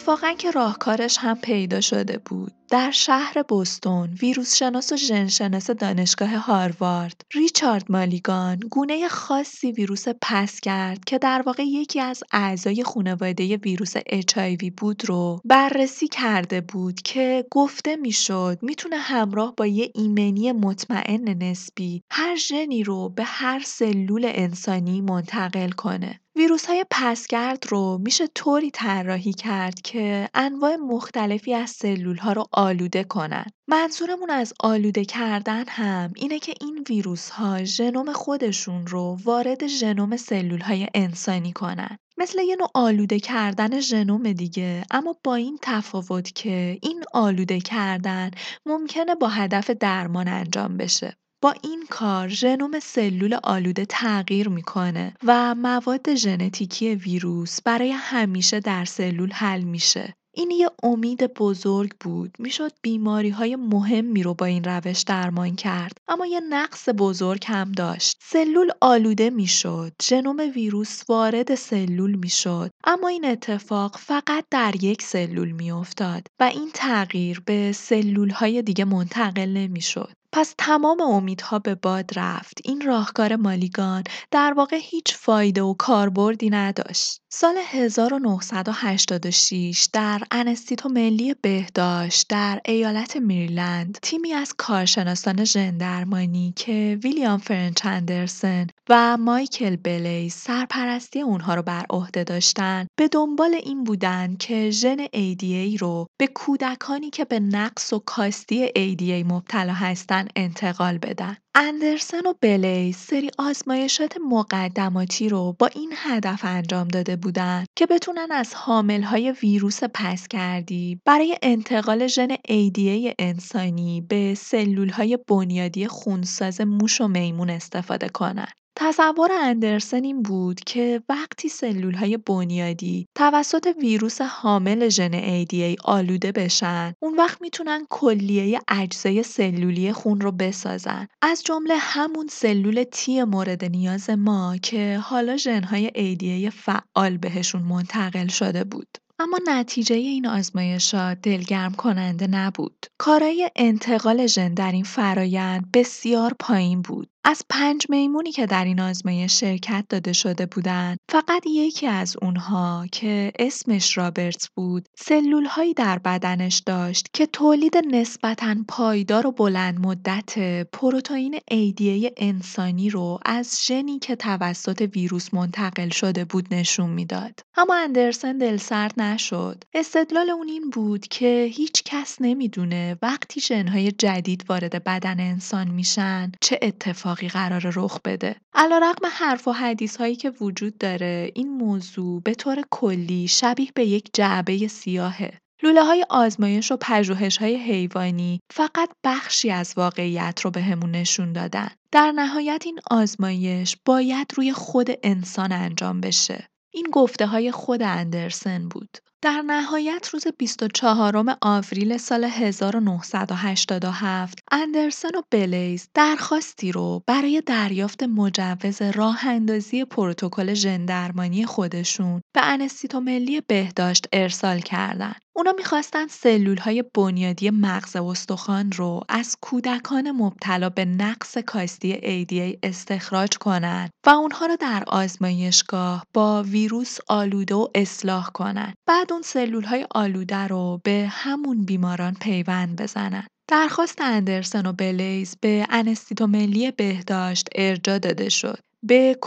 اتفاقا 0.10 0.34
که 0.34 0.52
راهکارش 0.52 1.18
هم 1.18 1.36
پیدا 1.36 1.82
شده 1.82 2.18
بود. 2.18 2.52
در 2.70 2.92
شهر 2.92 3.44
بوستون 3.44 4.10
ویروس 4.22 4.56
شناس 4.56 4.92
و 4.92 4.96
ژنشناس 4.96 5.72
دانشگاه 5.72 6.38
هاروارد 6.38 7.22
ریچارد 7.34 7.92
مالیگان 7.92 8.60
گونه 8.60 9.08
خاصی 9.08 9.72
ویروس 9.72 10.06
پس 10.22 10.60
کرد 10.60 11.06
که 11.06 11.18
در 11.18 11.44
واقع 11.46 11.64
یکی 11.64 12.00
از 12.00 12.24
اعضای 12.32 12.84
خانواده 12.84 13.58
ویروس 13.58 13.98
HIV 13.98 14.72
بود 14.78 15.10
رو 15.10 15.42
بررسی 15.46 16.08
کرده 16.08 16.62
بود 16.62 17.02
که 17.02 17.46
گفته 17.52 17.96
می‌شد 17.96 18.60
می‌تونه 18.62 18.98
همراه 18.98 19.54
با 19.58 19.66
یه 19.66 19.92
ایمنی 19.96 20.52
مطمئن 20.52 21.44
نسبی 21.44 22.04
هر 22.12 22.36
ژنی 22.36 22.84
رو 22.84 23.10
به 23.10 23.24
هر 23.24 23.60
سلول 23.60 24.32
انسانی 24.34 25.02
منتقل 25.02 25.70
کنه. 25.70 26.20
ویروس 26.40 26.66
های 26.66 26.86
پسگرد 26.92 27.64
رو 27.70 27.98
میشه 27.98 28.28
طوری 28.28 28.72
طراحی 28.72 29.34
کرد 29.34 29.82
که 29.82 30.30
انواع 30.34 30.76
مختلفی 30.76 31.54
از 31.54 31.70
سلول 31.70 32.18
ها 32.18 32.34
رو 32.34 32.46
آلوده 32.52 33.04
کنن. 33.04 33.46
منظورمون 33.68 34.30
از 34.30 34.54
آلوده 34.60 35.06
کردن 35.06 35.64
هم 35.68 36.12
اینه 36.16 36.40
که 36.40 36.54
این 36.62 36.86
ویروس 36.90 37.30
ها 37.30 37.64
ژنوم 37.64 38.14
خودشون 38.14 38.88
رو 38.88 39.18
وارد 39.24 39.68
ژنوم 39.68 40.18
سلول 40.18 40.60
های 40.62 40.88
انسانی 40.94 41.54
کنن. 41.54 41.98
مثل 42.18 42.40
یه 42.40 42.56
نوع 42.56 42.70
آلوده 42.74 43.20
کردن 43.20 43.80
ژنوم 43.80 44.34
دیگه 44.34 44.84
اما 44.92 45.16
با 45.24 45.36
این 45.36 45.60
تفاوت 45.62 46.36
که 46.36 46.78
این 46.82 47.04
آلوده 47.14 47.60
کردن 47.60 48.32
ممکنه 48.66 49.16
با 49.16 49.28
هدف 49.28 49.70
درمان 49.70 50.28
انجام 50.28 50.78
بشه. 50.78 51.18
با 51.42 51.56
این 51.64 51.84
کار 51.90 52.28
ژنوم 52.28 52.80
سلول 52.80 53.38
آلوده 53.44 53.86
تغییر 53.86 54.50
می‌کنه 54.50 55.14
و 55.24 55.56
مواد 55.56 56.16
ژنتیکی 56.16 56.96
ویروس 56.96 57.62
برای 57.62 57.92
همیشه 57.92 58.60
در 58.60 58.86
سلول 58.86 59.32
حل 59.32 59.62
میشه. 59.62 60.14
این 60.34 60.52
یه 60.52 60.70
امید 60.84 61.34
بزرگ 61.34 61.92
بود. 62.00 62.36
می‌شد 62.40 62.72
بیماری 62.82 63.30
های 63.30 63.56
مهمی 63.56 64.24
رو 64.24 64.34
با 64.34 64.46
این 64.46 64.64
روش 64.64 65.02
درمان 65.02 65.56
کرد. 65.56 65.98
اما 66.08 66.26
یه 66.26 66.40
نقص 66.40 66.90
بزرگ 66.98 67.44
هم 67.48 67.72
داشت. 67.72 68.18
سلول 68.22 68.72
آلوده 68.82 69.30
می‌شد. 69.30 69.94
ژنوم 70.04 70.38
ویروس 70.56 71.04
وارد 71.10 71.56
سلول 71.56 72.16
می‌شد. 72.16 72.72
اما 72.84 73.08
این 73.08 73.26
اتفاق 73.26 73.98
فقط 73.98 74.46
در 74.52 74.76
یک 74.82 75.02
سلول 75.02 75.52
میافتاد 75.52 76.28
و 76.40 76.44
این 76.44 76.70
تغییر 76.74 77.42
به 77.46 77.72
سلول 77.72 78.30
های 78.30 78.62
دیگه 78.62 78.86
منتقل 78.86 79.50
نمی‌شد. 79.50 80.12
پس 80.32 80.56
تمام 80.58 81.02
امیدها 81.02 81.60
به 81.60 81.76
باد 81.76 82.20
رفت. 82.20 82.58
این 82.64 82.82
راهکار 82.82 83.36
مولیگان 83.36 84.04
در 84.32 84.54
واقع 84.58 84.78
هیچ 84.82 85.16
فایده 85.16 85.62
و 85.62 85.74
کاربردی 85.74 86.50
نداشت. 86.50 87.22
سال 87.32 87.58
1986 87.58 89.88
در 89.94 90.22
انستیتو 90.32 90.90
ملی 90.90 91.36
بهداشت 91.42 92.26
در 92.30 92.62
ایالت 92.66 93.18
میریلند 93.18 93.98
تیمی 94.02 94.34
از 94.34 94.54
کارشناسان 94.58 95.44
ژندرمانی 95.44 96.54
که 96.56 97.00
ویلیام 97.04 97.38
فرنچ 97.38 97.86
اندرسن 97.86 98.68
و 98.90 99.18
مایکل 99.18 99.76
بلیز 99.76 100.34
سرپرستی 100.34 101.22
اونها 101.22 101.56
رو 101.56 101.62
بر 101.62 101.86
عهده 101.90 102.24
داشتن 102.24 102.88
به 103.00 103.08
دنبال 103.08 103.54
این 103.54 103.84
بودن 103.84 104.36
که 104.36 104.70
ژن 104.70 105.06
ADA 105.06 105.80
رو 105.80 106.08
به 106.20 106.28
کودکانی 106.28 107.10
که 107.10 107.26
به 107.26 107.40
نقص 107.40 107.94
و 107.94 108.00
کاستی 108.00 108.68
ADA 108.68 109.32
مبتلا 109.32 109.74
هستن 109.74 110.28
انتقال 110.36 110.98
بدن. 110.98 111.38
اندرسن 111.62 112.26
و 112.26 112.34
بلیز 112.42 112.98
سری 112.98 113.32
آزمایشات 113.38 114.18
مقدماتی 114.30 115.30
رو 115.30 115.56
با 115.60 115.68
این 115.68 115.94
هدف 115.96 116.40
انجام 116.44 116.88
داده 116.88 117.16
بودن 117.16 117.66
که 117.76 117.86
بتونن 117.86 118.28
از 118.32 118.54
حاملهای 118.56 119.32
ویروس 119.44 119.80
پس‌گردی 119.94 121.02
برای 121.06 121.38
انتقال 121.42 122.08
ژن 122.08 122.36
ADA 122.36 123.14
انسانی 123.20 124.02
به 124.02 124.36
سلولهای 124.36 125.18
بنیادی 125.28 125.88
خونساز 125.88 126.62
موش 126.62 127.02
و 127.02 127.08
میمون 127.08 127.50
استفاده 127.50 128.10
کنن. 128.10 128.48
تصور 128.76 129.32
اندرسن 129.32 130.04
این 130.04 130.22
بود 130.22 130.60
که 130.60 131.02
وقتی 131.10 131.50
سلولهای 131.50 132.18
بنیادی 132.18 133.08
توسط 133.16 133.68
ویروس 133.82 134.22
حامل 134.22 134.90
ژن 134.90 135.44
ADA 135.46 135.76
آلوده 135.84 136.32
بشن 136.32 136.94
اون 137.00 137.16
وقت 137.16 137.42
می‌تونن 137.42 137.86
کلیه 137.90 138.60
اجزای 138.68 139.24
سلولی 139.24 139.94
خون 139.94 140.22
رو 140.22 140.32
بسازن 140.32 141.08
از 141.22 141.44
جمله 141.44 141.76
همون 141.78 142.28
سلول 142.28 142.84
تی 142.84 143.24
مورد 143.24 143.66
نیاز 143.66 144.10
ما 144.10 144.58
که 144.58 145.00
حالا 145.04 145.38
ژنهای 145.38 145.90
ADA 145.90 146.54
فعال 146.54 147.18
بهشون 147.18 147.62
منتقل 147.62 148.28
شده 148.28 148.64
بود 148.64 148.98
اما 149.22 149.38
نتیجه 149.48 149.96
این 149.96 150.28
آزمایشات 150.28 151.22
دلگرم 151.22 151.74
کننده 151.74 152.28
نبود. 152.28 152.86
کارای 152.98 153.52
انتقال 153.56 154.28
ژن 154.28 154.54
در 154.54 154.72
این 154.72 154.84
فرایند 154.84 155.72
بسیار 155.74 156.36
پایین 156.40 156.82
بود. 156.82 157.10
از 157.30 157.46
پنج 157.50 157.86
میمونی 157.90 158.32
که 158.32 158.46
در 158.46 158.66
این 158.66 158.80
آزمایش 158.80 159.40
شرکت 159.40 159.86
داده 159.90 160.14
شده 160.14 160.46
بودند 160.46 160.98
فقط 161.10 161.44
یکی 161.46 161.88
از 161.88 162.16
اونها 162.22 162.88
که 162.92 163.32
اسمش 163.40 163.98
رابرتس 163.98 164.50
بود 164.56 164.86
سلول 165.00 165.46
هایی 165.46 165.74
در 165.74 166.00
بدنش 166.00 166.64
داشت 166.66 167.08
که 167.14 167.26
تولید 167.26 167.78
نسبتا 167.92 168.56
پایدار 168.68 169.28
و 169.28 169.32
بلند 169.32 169.80
مدت 169.80 170.40
پروتئین 170.72 171.38
ADA 171.38 172.14
انسانی 172.18 172.90
رو 172.90 173.20
از 173.26 173.60
ژنی 173.68 174.00
که 174.00 174.16
توسط 174.16 174.90
ویروس 174.96 175.34
منتقل 175.34 175.90
شده 175.90 176.26
بود 176.26 176.54
نشون 176.54 176.90
می‌داد. 176.90 177.40
اما 177.58 177.76
اندرسن 177.76 178.38
دلسرد 178.38 179.02
نشد. 179.02 179.64
استدلال 179.74 180.30
اون 180.30 180.48
این 180.48 180.70
بود 180.70 181.08
که 181.08 181.50
هیچ 181.54 181.84
کس 181.86 182.18
نمی‌دونه 182.22 182.98
وقتی 183.02 183.42
ژنهای 183.42 183.92
جدید 183.92 184.46
وارد 184.50 184.84
بدن 184.84 185.20
انسان 185.20 185.68
میشن 185.68 186.32
چه 186.42 186.60
اتفاقی 186.62 187.19
اتفاقی 187.20 187.28
قرار 187.28 187.72
رخ 187.76 188.00
بده 188.06 188.36
علیرغم 188.54 189.06
حرف 189.12 189.48
و 189.48 189.52
حدیث 189.52 189.98
هایی 189.98 190.16
که 190.16 190.30
وجود 190.30 190.78
داره 190.78 191.32
این 191.36 191.50
موضوع 191.50 192.22
به 192.22 192.34
طور 192.34 192.64
کلی 192.70 193.28
شبیه 193.28 193.72
به 193.76 193.86
یک 193.86 194.10
جعبه 194.14 194.68
سیاهه 194.68 195.40
لوله 195.64 195.84
های 195.84 196.06
آزمایش 196.10 196.72
و 196.72 196.78
پژوهش 196.82 197.38
های 197.38 197.56
حیوانی 197.56 198.40
فقط 198.52 198.90
بخشی 199.04 199.52
از 199.52 199.74
واقعیت 199.78 200.42
رو 200.42 200.52
بهمون 200.52 200.72
همون 200.72 200.92
نشون 200.92 201.34
دادن. 201.34 201.70
در 201.92 202.12
نهایت 202.12 202.62
این 202.66 202.80
آزمایش 202.92 203.78
باید 203.86 204.28
روی 204.36 204.54
خود 204.54 204.88
انسان 205.04 205.52
انجام 205.52 206.02
بشه. 206.02 206.48
این 206.74 206.88
گفته 206.94 207.28
های 207.28 207.52
خود 207.52 207.84
اندرسن 207.84 208.68
بود. 208.70 208.98
در 209.22 209.42
نهایت 209.42 210.10
روز 210.14 210.28
24 210.38 211.38
آوریل 211.42 211.98
سال 211.98 212.24
1987 212.24 214.40
اندرسن 214.52 215.16
و 215.16 215.22
بلیز 215.32 215.90
درخواستی 215.94 216.72
رو 216.72 217.04
برای 217.08 217.44
دریافت 217.46 218.04
مجوز 218.04 218.82
راه 218.82 219.28
اندازی 219.28 219.86
پروتکل 219.86 220.54
ژندرمانی 220.54 221.46
خودشون 221.46 222.22
به 222.36 222.46
انستیتو 222.46 223.00
ملی 223.00 223.42
بهداشت 223.42 224.08
ارسال 224.14 224.60
کردند. 224.60 225.22
اونا 225.36 225.52
می‌خواستن 225.58 226.08
سلول 226.08 226.58
های 226.58 226.84
بنیادی 226.94 227.50
مغز 227.50 227.96
استخوان 227.96 228.72
رو 228.72 229.02
از 229.10 229.38
کودکان 229.42 230.12
مبتلا 230.12 230.70
به 230.70 230.86
نقص 230.86 231.38
کاستی 231.38 231.94
ADA 231.94 232.60
استخراج 232.64 233.38
کنند 233.38 233.90
و 234.06 234.10
اونها 234.10 234.46
رو 234.46 234.56
در 234.56 234.84
آزمایشگاه 234.88 236.06
با 236.14 236.44
ویروس 236.44 236.98
آلوده 237.08 237.56
و 237.56 237.68
اصلاح 237.76 238.30
کنند. 238.34 238.74
بعد 238.88 239.14
اون 239.14 239.22
سلول 239.22 239.64
های 239.64 239.88
آلوده 239.92 240.48
رو 240.48 240.82
به 240.84 241.08
همون 241.10 241.66
بیماران 241.66 242.14
پیوند 242.14 242.82
بزنن. 242.82 243.28
درخواست 243.50 244.02
اندرسن 244.02 244.66
و 244.66 244.74
بلیز 244.74 245.36
به 245.42 245.68
انستیتو 245.70 246.28
ملی 246.28 246.72
بهداشت 246.72 247.48
ارجا 247.56 247.98
داده 247.98 248.30
شد. 248.30 248.60
به 248.84 249.18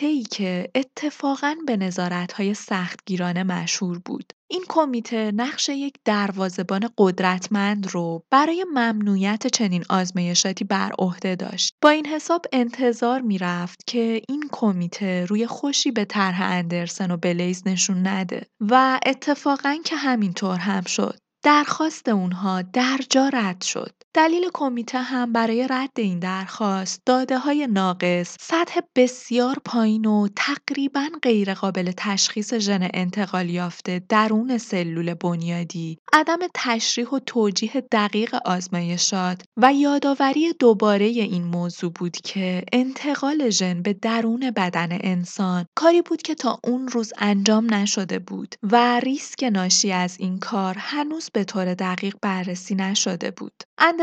ای 0.00 0.22
که 0.22 0.70
اتفاقا 0.74 1.56
به 1.66 1.76
نظارت‌های 1.76 2.54
سختگیرانه 2.54 3.42
مشهور 3.42 3.98
بود. 4.04 4.32
این 4.50 4.64
کمیته 4.68 5.32
نقش 5.32 5.68
یک 5.68 5.94
دروازبان 6.04 6.88
قدرتمند 6.98 7.90
رو 7.90 8.24
برای 8.30 8.66
ممنوعیت 8.74 9.46
چنین 9.46 9.84
آزمایشاتی 9.90 10.64
بر 10.64 10.92
عهده 10.98 11.34
داشت. 11.34 11.76
با 11.82 11.88
این 11.88 12.06
حساب 12.06 12.46
انتظار 12.52 13.20
می‌رفت 13.20 13.86
که 13.86 14.22
این 14.28 14.44
کمیته 14.52 15.24
روی 15.24 15.46
خوشی 15.46 15.90
به 15.90 16.04
طرح 16.04 16.42
اندرسن 16.42 17.10
و 17.10 17.16
بلیز 17.16 17.62
نشون 17.66 18.06
نده 18.06 18.46
و 18.60 19.00
اتفاقا 19.06 19.76
که 19.84 19.96
همینطور 19.96 20.56
هم 20.56 20.84
شد. 20.84 21.18
درخواست 21.42 22.08
اونها 22.08 22.62
در 22.62 22.98
جا 23.10 23.28
رد 23.28 23.62
شد. 23.62 23.97
دلیل 24.18 24.50
کمیته 24.54 24.98
هم 24.98 25.32
برای 25.32 25.66
رد 25.70 25.90
این 25.96 26.18
درخواست 26.18 27.02
داده 27.06 27.38
های 27.38 27.66
ناقص، 27.66 28.36
سطح 28.40 28.80
بسیار 28.96 29.56
پایین 29.64 30.04
و 30.04 30.28
تقریبا 30.36 31.08
غیرقابل 31.22 31.92
تشخیص 31.96 32.54
ژن 32.54 32.88
انتقال 32.94 33.50
یافته 33.50 34.02
درون 34.08 34.58
سلول 34.58 35.14
بنیادی، 35.14 35.98
عدم 36.12 36.38
تشریح 36.54 37.08
و 37.08 37.18
توجیه 37.18 37.72
دقیق 37.92 38.36
آزمایشات 38.44 39.42
و 39.56 39.72
یادآوری 39.72 40.52
دوباره 40.52 41.04
این 41.04 41.44
موضوع 41.44 41.92
بود 41.92 42.16
که 42.16 42.62
انتقال 42.72 43.50
ژن 43.50 43.82
به 43.82 43.92
درون 43.92 44.50
بدن 44.50 44.88
انسان 45.00 45.66
کاری 45.76 46.02
بود 46.02 46.22
که 46.22 46.34
تا 46.34 46.60
اون 46.64 46.88
روز 46.88 47.12
انجام 47.18 47.74
نشده 47.74 48.18
بود 48.18 48.54
و 48.62 49.00
ریسک 49.00 49.44
ناشی 49.44 49.92
از 49.92 50.16
این 50.20 50.38
کار 50.38 50.74
هنوز 50.78 51.30
به 51.32 51.44
طور 51.44 51.74
دقیق 51.74 52.14
بررسی 52.22 52.74
نشده 52.74 53.30
بود. 53.30 53.52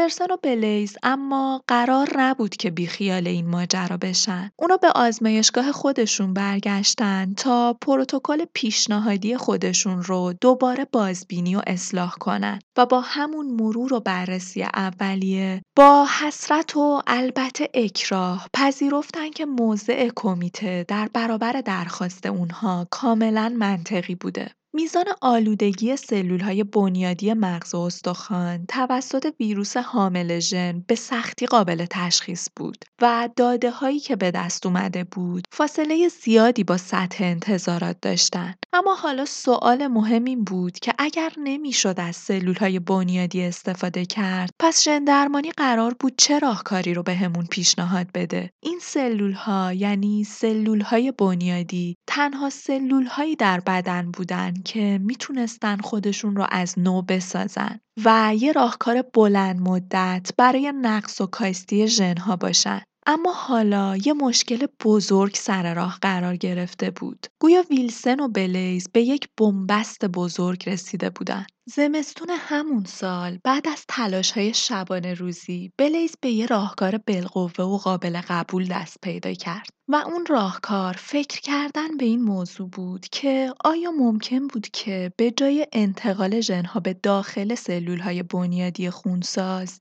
اندرسن 0.06 0.32
و 0.32 0.38
بلیز 0.44 0.98
اما 1.04 1.63
قرار 1.68 2.10
نبود 2.18 2.56
که 2.56 2.72
بیخیال 2.72 3.28
این 3.28 3.48
ماجرا 3.48 3.98
بشن. 3.98 4.52
اونا 4.56 4.78
به 4.78 4.88
آزمایشگاه 4.96 5.72
خودشون 5.72 6.34
برگشتن 6.34 7.34
تا 7.34 7.74
پروتکل 7.82 8.46
پیشنهادی 8.54 9.38
خودشون 9.38 10.04
رو 10.04 10.34
دوباره 10.41 10.88
بازبینی 10.91 11.56
و 11.56 11.62
اصلاح 11.68 12.13
کنن 12.20 12.60
و 12.78 12.86
با 12.86 13.02
همون 13.02 13.46
مرور 13.46 13.94
و 13.94 14.00
بررسی 14.00 14.63
اولیه 14.63 15.62
با 15.76 16.08
حسرت 16.22 16.78
و 16.78 17.02
البته 17.08 17.70
اکراه 17.74 18.48
پذیرفتن 18.54 19.30
که 19.30 19.46
موضع 19.46 20.10
کمیته 20.15 20.86
در 20.88 21.10
برابر 21.13 21.62
درخواست 21.62 22.26
اونها 22.26 22.88
کاملا 22.91 23.54
منطقی 23.58 24.15
بوده. 24.15 24.52
میزان 24.76 25.06
آلودگی 25.22 25.96
های 26.42 26.64
بنیادی 26.64 27.34
مغز 27.34 27.76
و 27.76 27.80
استخوان 27.80 28.66
توسط 28.66 29.34
ویروس 29.40 29.78
حامل 29.78 30.40
ژن 30.40 30.84
به 30.88 30.96
سختی 30.96 31.46
قابل 31.46 31.86
تشخیص 31.90 32.48
بود 32.56 32.86
و 33.02 33.30
داده 33.36 33.72
هایی 33.72 34.00
که 34.00 34.16
به 34.16 34.32
دست 34.32 34.66
اومده 34.66 35.04
بود 35.04 35.44
فاصله 35.52 36.08
زیادی 36.08 36.64
با 36.64 36.78
سطح 36.78 37.24
انتظارات 37.24 37.98
داشتن. 38.02 38.56
اما 38.74 38.96
حالا 38.96 39.26
سوال 39.26 39.88
مهم 39.88 40.24
این 40.24 40.44
بود 40.44 40.80
که 40.80 40.94
اگر 41.00 41.32
نمی‌شد 41.38 41.96
از 41.98 42.32
های 42.60 42.80
بنیادی 42.80 43.44
استفاده 43.44 44.06
کرد 44.06 44.50
پس 44.60 44.84
ژن 44.84 45.04
درمانی 45.04 45.52
قرار 45.52 45.96
بود 46.00 46.14
چه 46.18 46.40
راهکاری 46.40 46.94
رو 46.94 47.04
بهمون 47.04 47.46
پیشنهاد 47.46 48.08
بده؟ 48.14 48.50
این 48.64 48.80
سلول 48.82 49.34
ها 49.34 49.74
یعنی 49.74 50.24
سلول 50.24 50.82
های 50.82 51.12
بنیادی 51.12 51.96
تنها 52.08 52.50
سلول 52.50 53.06
هایی 53.06 53.36
در 53.36 53.60
بدن 53.60 54.12
بودن 54.12 54.54
که 54.65 54.99
می‌تونستن 55.04 55.78
خودشون 55.78 56.36
رو 56.36 56.45
از 56.51 56.80
نو 56.80 57.01
بسازن 57.01 57.80
و 58.06 58.34
یه 58.39 58.51
راهکار 58.51 59.01
بلند 59.13 59.60
مدت 59.60 60.32
برای 60.38 60.73
نقص 60.82 61.21
و 61.21 61.25
کاستی 61.25 61.88
ژنها 61.88 62.36
باشن. 62.36 62.82
اما 63.08 63.34
حالا 63.34 63.97
یه 64.06 64.13
مشکل 64.13 64.67
بزرگ 64.86 65.36
سر 65.36 65.73
راه 65.73 65.97
قرار 66.01 66.36
گرفته 66.36 66.91
بود. 66.91 67.28
گویا 67.41 67.63
ویلسن 67.69 68.19
و 68.19 68.28
بلیز 68.28 68.88
به 68.93 69.01
یک 69.01 69.30
بنبست 69.39 70.06
بزرگ 70.06 70.69
رسیده 70.69 71.10
بودن. 71.10 71.45
زمستون 71.67 72.28
همون 72.30 72.84
سال 72.84 73.39
بعد 73.43 73.67
از 73.67 73.86
تلاش 73.88 74.32
های 74.32 74.54
شبانه 74.54 75.13
روزی 75.13 75.71
بلیز 75.78 76.15
به 76.21 76.30
یه 76.30 76.45
راهکار 76.45 76.97
بالقوه 76.97 77.51
و 77.60 77.78
قابل 77.78 78.21
قبول 78.28 78.67
دست 78.67 78.97
پیدا 79.01 79.34
کرد. 79.34 79.75
و 79.88 79.95
اون 79.95 80.25
راهکار 80.25 80.93
فکر 80.93 81.41
کردن 81.41 81.97
به 81.97 82.06
این 82.06 82.21
موضوع 82.21 82.69
بود 82.69 83.06
که 83.12 83.54
آیا 83.65 83.91
ممکن 83.91 84.47
بود 84.47 84.67
که 84.73 85.12
به 85.17 85.32
جای 85.32 85.67
انتقال 85.73 86.41
ژنها 86.41 86.80
به 86.80 86.93
داخل 86.93 87.56
های 88.04 88.23
بنیادی 88.23 88.89
خونساز، 88.89 89.80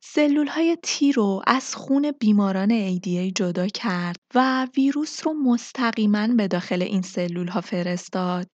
های 0.49 0.79
تی 0.83 1.13
رو 1.13 1.43
از 1.47 1.75
خون 1.75 2.13
بیماران 2.21 2.97
ADA 2.99 3.33
جدا 3.35 3.67
کرد 3.67 4.17
و 4.35 4.67
ویروس 4.77 5.27
رو 5.27 5.35
مستقیما 5.35 6.27
به 6.27 6.49
داخل 6.49 6.83
این 6.83 7.05
ها 7.49 7.61
فرستاد. 7.61 8.47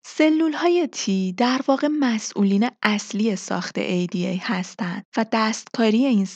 های 0.55 0.89
تی 0.93 1.33
در 1.33 1.61
واقع 1.69 1.89
مسئولین 2.01 2.69
اصلی 2.83 3.18
ساخت 3.37 3.79
ADA 3.81 4.39
هستند 4.41 5.05
و 5.17 5.27
دستکاری 5.33 6.05
این 6.07 6.27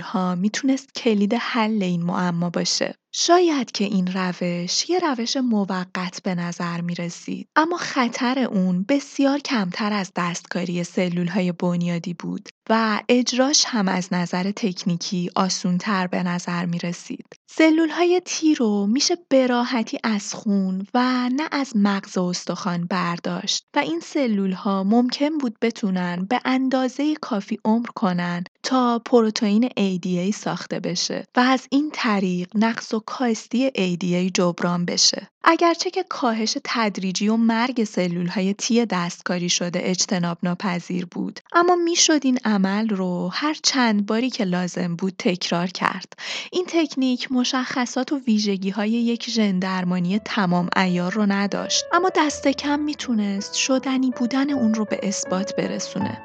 ها 0.00 0.34
می‌تونست 0.34 0.94
کلید 0.94 1.34
حل 1.34 1.82
این 1.82 2.02
معما 2.02 2.50
باشه. 2.50 2.94
شاید 3.14 3.72
که 3.72 3.84
این 3.84 4.06
روش 4.06 4.90
یه 4.90 4.98
روش 4.98 5.36
موقت 5.36 6.22
به 6.22 6.34
نظر 6.34 6.80
می 6.80 6.94
رسید. 6.94 7.48
اما 7.56 7.76
خطر 7.76 8.38
اون 8.38 8.84
بسیار 8.88 9.38
کمتر 9.38 9.92
از 9.92 10.12
دستکاری 10.16 10.84
سلول 10.84 11.26
های 11.26 11.52
بنیادی 11.52 12.14
بود 12.14 12.48
و 12.70 13.00
اجراش 13.08 13.64
هم 13.66 13.88
از 13.88 14.12
نظر 14.12 14.50
تکنیکی 14.50 15.30
آسونتر 15.34 16.06
به 16.06 16.22
نظر 16.22 16.66
می 16.66 16.78
رسید. 16.78 17.26
سلول 17.46 17.88
های 17.88 18.22
تی 18.24 18.54
رو 18.54 18.86
میشه 18.86 19.16
براحتی 19.30 19.98
از 20.04 20.34
خون 20.34 20.86
و 20.94 21.28
نه 21.28 21.48
از 21.52 21.72
مغز 21.76 22.18
و 22.18 22.22
استخوان 22.22 22.86
برداشت 22.86 23.64
و 23.76 23.78
این 23.78 24.00
سلول 24.00 24.52
ها 24.52 24.84
ممکن 24.84 25.38
بود 25.38 25.56
بتونن 25.62 26.26
به 26.30 26.40
اندازه 26.44 27.14
کافی 27.14 27.58
عمر 27.64 27.86
کنن 27.86 28.44
تا 28.62 28.98
پروتئین 28.98 29.68
ADA 29.68 30.34
ساخته 30.34 30.80
بشه 30.80 31.24
و 31.36 31.40
از 31.40 31.66
این 31.70 31.90
طریق 31.92 32.48
نقص 32.54 32.94
و 32.94 33.00
کاستی 33.00 33.70
ADA 33.70 34.30
جبران 34.34 34.84
بشه. 34.84 35.28
اگرچه 35.44 35.90
که 35.90 36.04
کاهش 36.08 36.56
تدریجی 36.64 37.28
و 37.28 37.36
مرگ 37.36 37.84
سلول 37.84 38.26
های 38.26 38.54
تی 38.54 38.86
دستکاری 38.86 39.48
شده 39.48 39.80
اجتناب 39.82 40.38
ناپذیر 40.42 41.06
بود 41.06 41.40
اما 41.52 41.76
می‌شد 41.76 42.20
این 42.22 42.38
عمل 42.44 42.88
رو 42.88 43.28
هر 43.32 43.56
چند 43.62 44.06
باری 44.06 44.30
که 44.30 44.44
لازم 44.44 44.96
بود 44.96 45.14
تکرار 45.18 45.66
کرد 45.66 46.12
این 46.52 46.66
تکنیک 46.68 47.32
مشخصات 47.32 48.12
و 48.12 48.18
ویژگی 48.18 48.70
های 48.70 48.90
یک 48.90 49.30
ژن 49.30 49.58
درمانی 49.58 50.18
تمام 50.18 50.68
ایار 50.76 51.12
رو 51.12 51.26
نداشت 51.26 51.84
اما 51.92 52.10
دست 52.16 52.48
کم 52.48 52.78
می‌تونست 52.78 53.54
شدنی 53.54 54.10
بودن 54.10 54.50
اون 54.50 54.74
رو 54.74 54.84
به 54.84 55.00
اثبات 55.02 55.56
برسونه 55.56 56.22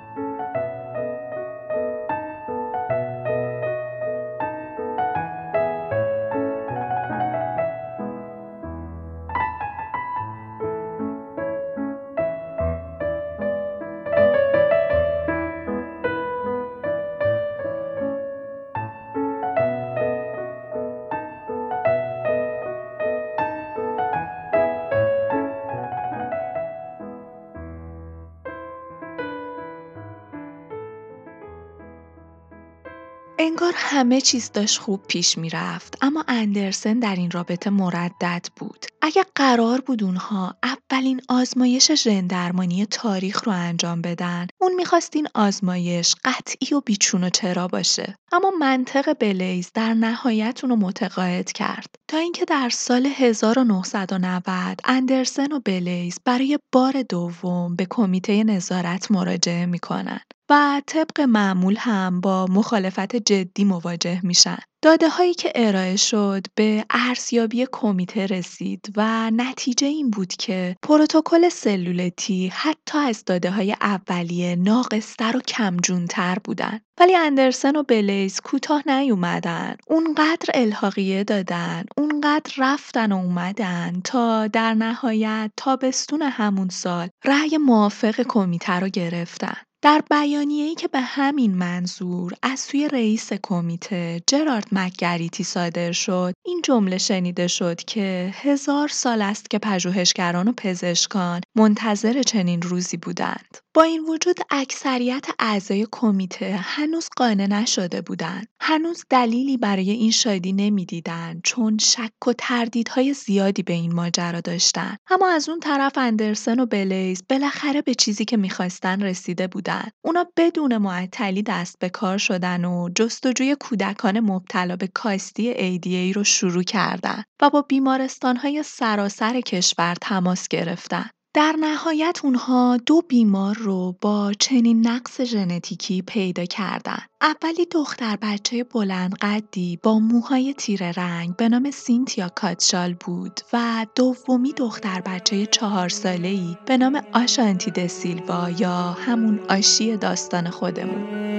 انگار 33.68 33.82
همه 33.84 34.22
چیز 34.22 34.52
داشت 34.52 34.80
خوب 34.80 35.02
پیش 35.08 35.38
می‌رفت 35.38 35.98
اما 36.02 36.24
اندرسن 36.28 37.00
در 37.00 37.16
این 37.16 37.32
رابطه 37.32 37.70
مردد 37.70 38.46
بود. 38.56 38.86
اگه 39.02 39.26
قرار 39.36 39.82
بود 39.82 40.04
اونها 40.04 40.56
اولین 40.64 41.22
آزمایش 41.30 41.92
ژن 41.92 42.28
درمانی 42.28 42.86
تاریخ 42.86 43.44
رو 43.44 43.52
انجام 43.52 44.02
بدن، 44.02 44.48
اون 44.62 44.76
می‌خواست 44.76 45.16
این 45.16 45.28
آزمایش 45.36 46.16
قطعی 46.26 46.76
و 46.78 46.82
بیچون 46.82 47.24
و 47.24 47.30
چرا 47.30 47.68
باشه. 47.68 48.16
اما 48.32 48.52
منطق 48.60 49.14
بلیز 49.14 49.72
در 49.74 49.94
نهایت 49.94 50.60
اونو 50.64 50.76
متقاعد 50.76 51.52
کرد 51.52 51.96
تا 52.08 52.18
اینکه 52.18 52.46
در 52.46 52.70
سال 52.70 53.06
1990 53.06 54.80
اندرسن 54.86 55.52
و 55.52 55.60
بلیز 55.60 56.20
برای 56.26 56.60
بار 56.72 57.02
دوم 57.02 57.76
به 57.76 57.88
کمیته 57.90 58.44
نظارت 58.44 59.12
مراجعه 59.12 59.66
می‌کنن 59.66 60.20
و 60.50 60.82
طبق 60.88 61.22
معمول 61.22 61.76
هم 61.80 62.22
با 62.22 62.46
مخالفت 62.46 63.16
جدی 63.16 63.64
مواجه 63.64 64.20
میشن. 64.24 64.58
داده 64.82 65.10
هایی 65.10 65.34
که 65.34 65.52
ارائه 65.56 65.96
شد 65.96 66.48
به 66.56 66.86
ارزیابی 66.90 67.68
کمیته 67.72 68.26
رسید 68.26 68.94
و 68.98 69.32
نتیجه 69.32 69.88
این 69.88 70.10
بود 70.10 70.28
که 70.28 70.76
پروتکل 70.82 71.50
سلولتی 71.50 72.48
حتی 72.54 72.98
از 72.98 73.26
داده 73.26 73.52
های 73.52 73.76
اولیه 73.82 74.56
ناقصتر 74.56 75.38
و 75.38 75.40
کمجونتر 75.40 76.38
بودن. 76.44 76.80
ولی 77.00 77.16
اندرسن 77.16 77.76
و 77.76 77.84
بلیز 77.84 78.42
کوتاه 78.42 78.84
نیومدن. 78.88 79.76
اونقدر 79.88 80.50
الحاقیه 80.54 81.24
دادن، 81.24 81.84
اونقدر 81.98 82.54
رفتن 82.58 83.12
و 83.12 83.16
اومدن 83.16 84.02
تا 84.04 84.48
در 84.48 84.74
نهایت 84.74 85.52
تابستون 85.58 86.22
همون 86.22 86.70
سال 86.70 87.10
رأی 87.26 87.58
موافق 87.58 88.22
کمیته 88.22 88.74
رو 88.74 88.90
گرفتن. 88.90 89.67
در 89.88 90.04
بیانیه‌ای 90.10 90.76
که 90.76 90.88
به 90.88 91.02
همین 91.02 91.54
منظور 91.56 92.34
از 92.42 92.60
سوی 92.60 92.88
رئیس 92.88 93.34
کمیته 93.44 94.22
جرارد 94.28 94.68
مکگریتی 94.72 95.44
صادر 95.44 95.92
شد 95.92 96.34
این 96.46 96.62
جمله 96.64 96.98
شنیده 96.98 97.48
شد 97.48 97.76
که 97.76 98.34
هزار 98.36 98.88
سال 98.88 99.22
است 99.22 99.50
که 99.50 99.60
پژوهشگران 99.60 100.48
و 100.48 100.54
پزشکان 100.58 101.42
منتظر 101.56 102.24
چنین 102.24 102.62
روزی 102.62 102.98
بودند. 102.98 103.58
با 103.78 103.84
این 103.84 104.06
وجود 104.06 104.40
اکثریت 104.50 105.26
اعضای 105.40 105.88
کمیته 105.92 106.56
هنوز 106.62 107.10
قانع 107.18 107.48
نشده 107.48 108.02
بودند. 108.02 108.48
هنوز 108.62 109.04
دلیلی 109.10 109.58
برای 109.58 109.92
این 109.92 110.12
شادی 110.12 110.54
نمی‌دیدند 110.54 111.42
چون 111.44 111.78
شک 111.78 112.28
و 112.28 112.34
تردیدهای 112.38 113.14
زیادی 113.14 113.64
به 113.64 113.74
این 113.74 113.94
ماجرا 113.94 114.42
داشتند. 114.42 114.98
اما 115.10 115.30
از 115.30 115.50
اون 115.50 115.60
طرف 115.60 115.98
اندرسن 115.98 116.60
و 116.60 116.66
بلیز 116.66 117.24
بالاخره 117.30 117.82
به 117.82 117.96
چیزی 117.96 118.26
که 118.26 118.38
می‌خواستن 118.38 119.02
رسیده 119.02 119.48
بودند. 119.48 119.92
اونا 120.06 120.26
بدون 120.38 120.78
معطلی 120.78 121.44
دست 121.44 121.80
به 121.80 121.90
کار 121.90 122.18
شدن 122.18 122.66
و 122.66 122.90
جستجوی 122.96 123.56
کودکان 123.60 124.20
مبتلا 124.20 124.76
به 124.76 124.88
کاستی 124.88 125.54
ADA 125.54 126.16
رو 126.16 126.24
شروع 126.24 126.64
کردند 126.64 127.26
و 127.42 127.50
با 127.50 127.62
بیمارستانهای 127.62 128.64
سراسر 128.64 129.42
کشور 129.42 129.96
تماس 130.02 130.48
گرفتن 130.48 131.10
در 131.38 131.56
نهایت 131.60 132.20
اونها 132.24 132.78
دو 132.78 133.02
بیمار 133.02 133.56
رو 133.56 133.96
با 134.02 134.34
چنین 134.40 134.88
نقص 134.88 135.22
ژنتیکی 135.22 136.02
پیدا 136.02 136.46
کردن. 136.46 136.98
اولی 137.22 137.66
دختر 137.72 138.18
بچه 138.22 138.64
بلند 138.64 139.16
قدی 139.22 139.80
با 139.84 140.00
موهای 140.00 140.54
تیره 140.54 140.92
رنگ 140.92 141.36
به 141.36 141.50
نام 141.50 141.72
سینتیا 141.72 142.30
کاتشال 142.30 142.94
بود 142.94 143.40
و 143.54 143.86
دومی 143.96 144.54
دختر 144.54 145.02
بچه 145.02 145.46
چهار 145.46 145.90
ساله 145.90 146.28
ای 146.28 146.58
به 146.66 146.78
نام 146.78 147.02
آشانتی 147.14 147.72
دسیلوا 147.72 148.50
یا 148.50 148.76
همون 148.92 149.40
آشی 149.50 149.98
داستان 149.98 150.50
خودمون. 150.50 151.37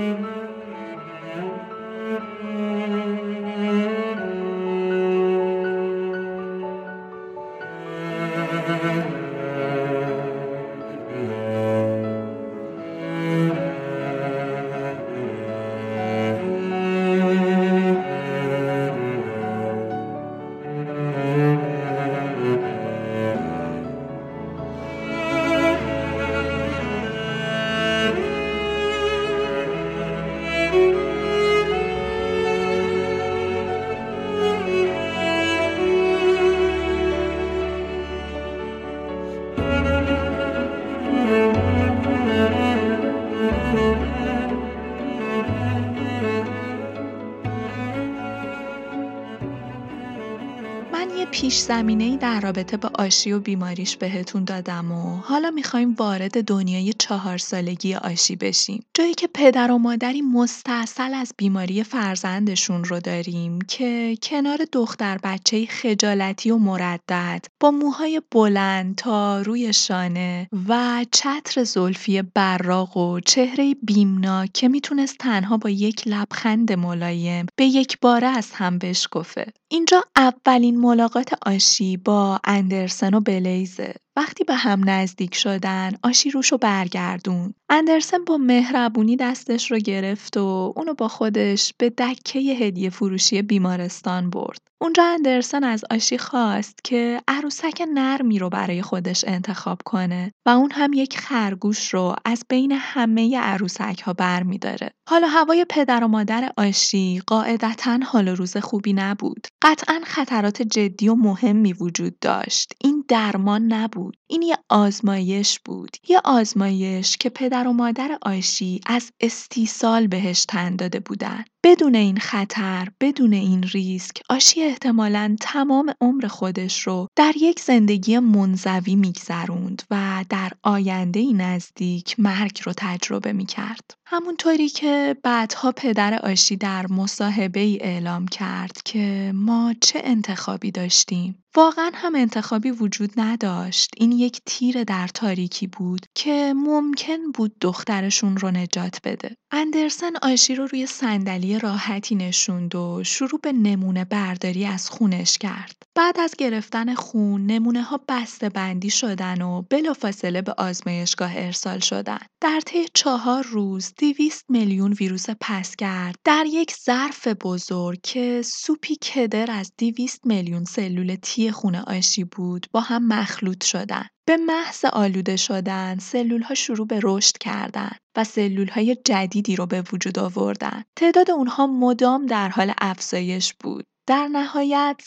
پیش 51.69 52.01
ای 52.01 52.17
در 52.17 52.41
رابطه 52.41 52.77
با 52.77 52.91
آشی 52.95 53.33
و 53.33 53.41
بیماریش 53.41 53.97
بهتون 53.97 54.45
دادم 54.45 54.93
و 54.93 55.17
حالا 55.17 55.51
می‌خوایم 55.51 55.95
وارد 55.95 56.45
دنیای 56.45 56.93
چهار 56.93 57.39
سالگی 57.39 57.95
آشی 57.95 58.37
بشیم. 58.37 58.85
جایی 58.99 59.15
که 59.15 59.29
پدر 59.35 59.71
و 59.71 59.79
مادری 59.79 60.23
مستاصل 60.23 61.15
از 61.15 61.35
بیماری 61.37 61.83
فرزندشون 61.83 62.85
رو 62.85 63.01
داریم 63.01 63.59
که 63.61 64.17
کنار 64.23 64.59
دختر 64.73 65.19
بچه 65.23 65.67
خجالتی 65.67 66.51
و 66.51 66.57
مردد 66.57 67.45
با 67.61 67.71
موهای 67.71 68.23
بلند 68.31 68.95
تا 68.95 69.43
روی 69.43 69.73
شانه 69.73 70.49
و 70.69 71.05
چتر 71.13 71.65
زلفی 71.65 72.23
براق 72.23 72.97
و 72.97 73.21
چهره 73.21 73.75
بیمناک 73.83 74.53
که 74.53 74.69
می‌تونست 74.69 75.19
تنها 75.19 75.57
با 75.57 75.71
یک 75.71 76.03
لبخند 76.09 76.73
ملایم 76.73 77.47
به 77.57 77.65
یک 77.65 77.99
باره 78.01 78.27
از 78.27 78.51
هم 78.53 78.79
بشکفه. 78.79 79.47
اینجا 79.69 80.05
اولین 80.17 80.81
ملاقات 80.81 81.35
آشی 81.47 81.97
با 81.97 82.41
اندرسن 82.45 83.15
و 83.15 83.21
بلیزه. 83.21 83.95
وقتی 84.19 84.45
به 84.45 84.55
هم 84.55 84.91
نزدیک 84.91 85.35
شدن 85.35 85.93
آشی 86.03 86.31
روشو 86.31 86.59
برگردون. 86.59 87.55
اندرسن 87.71 88.25
با 88.25 88.37
مهربونی 88.37 89.17
دستش 89.17 89.71
رو 89.71 89.79
گرفت 89.79 90.37
و 90.37 90.73
اونو 90.77 90.95
با 90.95 91.09
خودش 91.09 91.75
به 91.79 91.91
دکه 91.91 92.39
هدیه 92.39 92.91
فروشی 92.91 93.43
بیمارستان 93.43 94.31
برد. 94.31 94.69
اونجا 94.81 95.05
اندرسن 95.05 95.65
از 95.65 95.85
آشی 95.91 96.19
خواست 96.19 96.85
که 96.85 97.21
عروسک 97.29 97.83
نرمی 97.95 98.39
رو 98.39 98.49
برای 98.49 98.83
خودش 98.83 99.25
انتخاب 99.27 99.79
کنه 99.85 100.33
و 100.47 100.51
اون 100.51 100.71
هم 100.71 100.93
یک 100.93 101.19
خرگوش 101.19 101.95
رو 101.95 102.17
از 102.25 102.45
بین 102.49 102.73
همه 102.73 103.39
عروسک 103.39 104.03
ها 104.05 104.13
بر 104.13 104.43
می 104.43 104.59
داره. 104.59 104.91
حالا 105.09 105.29
هوای 105.29 105.67
پدر 105.69 106.05
و 106.05 106.09
مادر 106.09 106.53
آشی 106.57 107.23
قاعدتا 107.27 107.99
حال 108.07 108.29
روز 108.29 108.57
خوبی 108.57 108.93
نبود. 108.93 109.47
قطعا 109.63 110.01
خطرات 110.05 110.63
جدی 110.63 111.09
و 111.09 111.15
مهمی 111.15 111.73
وجود 111.73 112.19
داشت. 112.19 112.73
این 112.85 113.05
درمان 113.09 113.73
نبود. 113.73 114.08
این 114.27 114.43
یه 114.43 114.59
آزمایش 114.69 115.61
بود. 115.65 115.97
یه 116.09 116.21
آزمایش 116.25 117.17
که 117.17 117.31
پدر 117.31 117.69
و 117.69 117.73
مادر 117.73 118.19
آشی 118.23 118.81
از 118.87 119.13
استیصال 119.21 120.07
بهش 120.07 120.45
تن 120.45 120.77
داده 120.77 121.01
بودن. 121.01 121.45
بدون 121.65 121.95
این 121.95 122.17
خطر، 122.17 122.89
بدون 123.01 123.33
این 123.33 123.63
ریسک، 123.63 124.17
آشی 124.31 124.63
احتمالا 124.63 125.37
تمام 125.41 125.93
عمر 126.01 126.27
خودش 126.27 126.81
رو 126.81 127.07
در 127.17 127.33
یک 127.37 127.61
زندگی 127.61 128.19
منزوی 128.19 128.97
میگذروند 128.97 129.83
و 129.91 130.25
در 130.29 130.53
آینده 130.63 131.33
نزدیک 131.33 132.21
مرگ 132.21 132.61
رو 132.65 132.73
تجربه 132.77 133.33
می‌کرد. 133.33 133.95
همونطوری 134.07 134.69
که 134.69 135.17
بعدها 135.23 135.73
پدر 135.73 136.15
آشی 136.15 136.57
در 136.57 136.87
مصاحبه 136.87 137.61
ای 137.61 137.79
اعلام 137.81 138.29
کرد 138.29 138.83
که 138.85 139.33
ما 139.35 139.75
چه 139.81 140.01
انتخابی 140.05 140.71
داشتیم. 140.71 141.43
واقعا 141.57 141.91
هم 141.95 142.15
انتخابی 142.15 142.71
وجود 142.71 143.11
نداشت. 143.17 143.91
این 143.97 144.13
یک 144.13 144.41
تیر 144.47 144.85
در 144.85 145.09
تاریکی 145.09 145.67
بود 145.67 146.07
که 146.15 146.55
ممکن 146.57 147.33
بود 147.35 147.59
دخترشون 147.61 148.37
رو 148.37 148.51
نجات 148.51 149.01
بده. 149.05 149.35
اندرسن 149.53 150.11
آشی 150.23 150.55
رو 150.55 150.67
روی 150.67 150.87
صندلی 150.87 151.58
راحتی 151.59 152.15
نشوند 152.15 152.75
و 152.75 153.05
شروع 153.05 153.41
به 153.43 153.53
نمونه 153.53 154.05
برداری 154.05 154.65
از 154.65 154.91
خونش 154.91 155.39
کرد 155.39 155.83
بعد 155.95 156.21
از 156.21 156.35
گرفتن 156.39 156.95
خون 156.95 157.47
نمونه 157.47 157.83
ها 157.83 158.01
بسته 158.09 158.49
بندی 158.49 158.91
شدن 158.91 159.43
و 159.43 159.63
بلافاصله 159.63 160.43
به 160.43 160.55
آزمایشگاه 160.59 161.31
ارسال 161.35 161.79
شدن 161.79 162.19
در 162.41 162.61
طی 162.67 162.87
چهار 162.95 163.45
روز 163.45 163.95
200 163.99 164.45
میلیون 164.49 164.93
ویروس 164.93 165.27
پسگرد 165.41 166.15
در 166.25 166.45
یک 166.47 166.75
ظرف 166.85 167.29
بزرگ 167.29 168.01
که 168.03 168.43
سوپی 168.45 168.97
کدر 168.97 169.51
از 169.51 169.73
200 169.79 170.27
میلیون 170.27 170.65
سلول 170.65 171.17
تی 171.23 171.51
خون 171.51 171.75
آشی 171.75 172.25
بود 172.25 172.67
با 172.73 172.81
هم 172.81 173.09
مخلوط 173.09 173.65
شدن. 173.65 174.07
به 174.29 174.37
محض 174.37 174.85
آلوده 174.85 175.37
شدن 175.37 175.99
سلول 175.99 176.43
ها 176.43 176.55
شروع 176.55 176.87
به 176.87 177.01
رشد 177.03 177.39
کردن 177.39 177.91
و 178.17 178.25
سلول 178.25 178.69
های 178.69 178.97
جدیدی 179.05 179.57
رو 179.57 179.67
به 179.67 179.85
وجود 179.93 180.19
آوردن. 180.19 180.85
تعداد 180.97 181.31
اونها 181.31 181.67
مدام 181.67 182.27
در 182.27 182.49
حال 182.49 182.73
افزایش 182.79 183.55
بود. 183.55 183.85
در 184.09 184.29
نهایت 184.29 185.01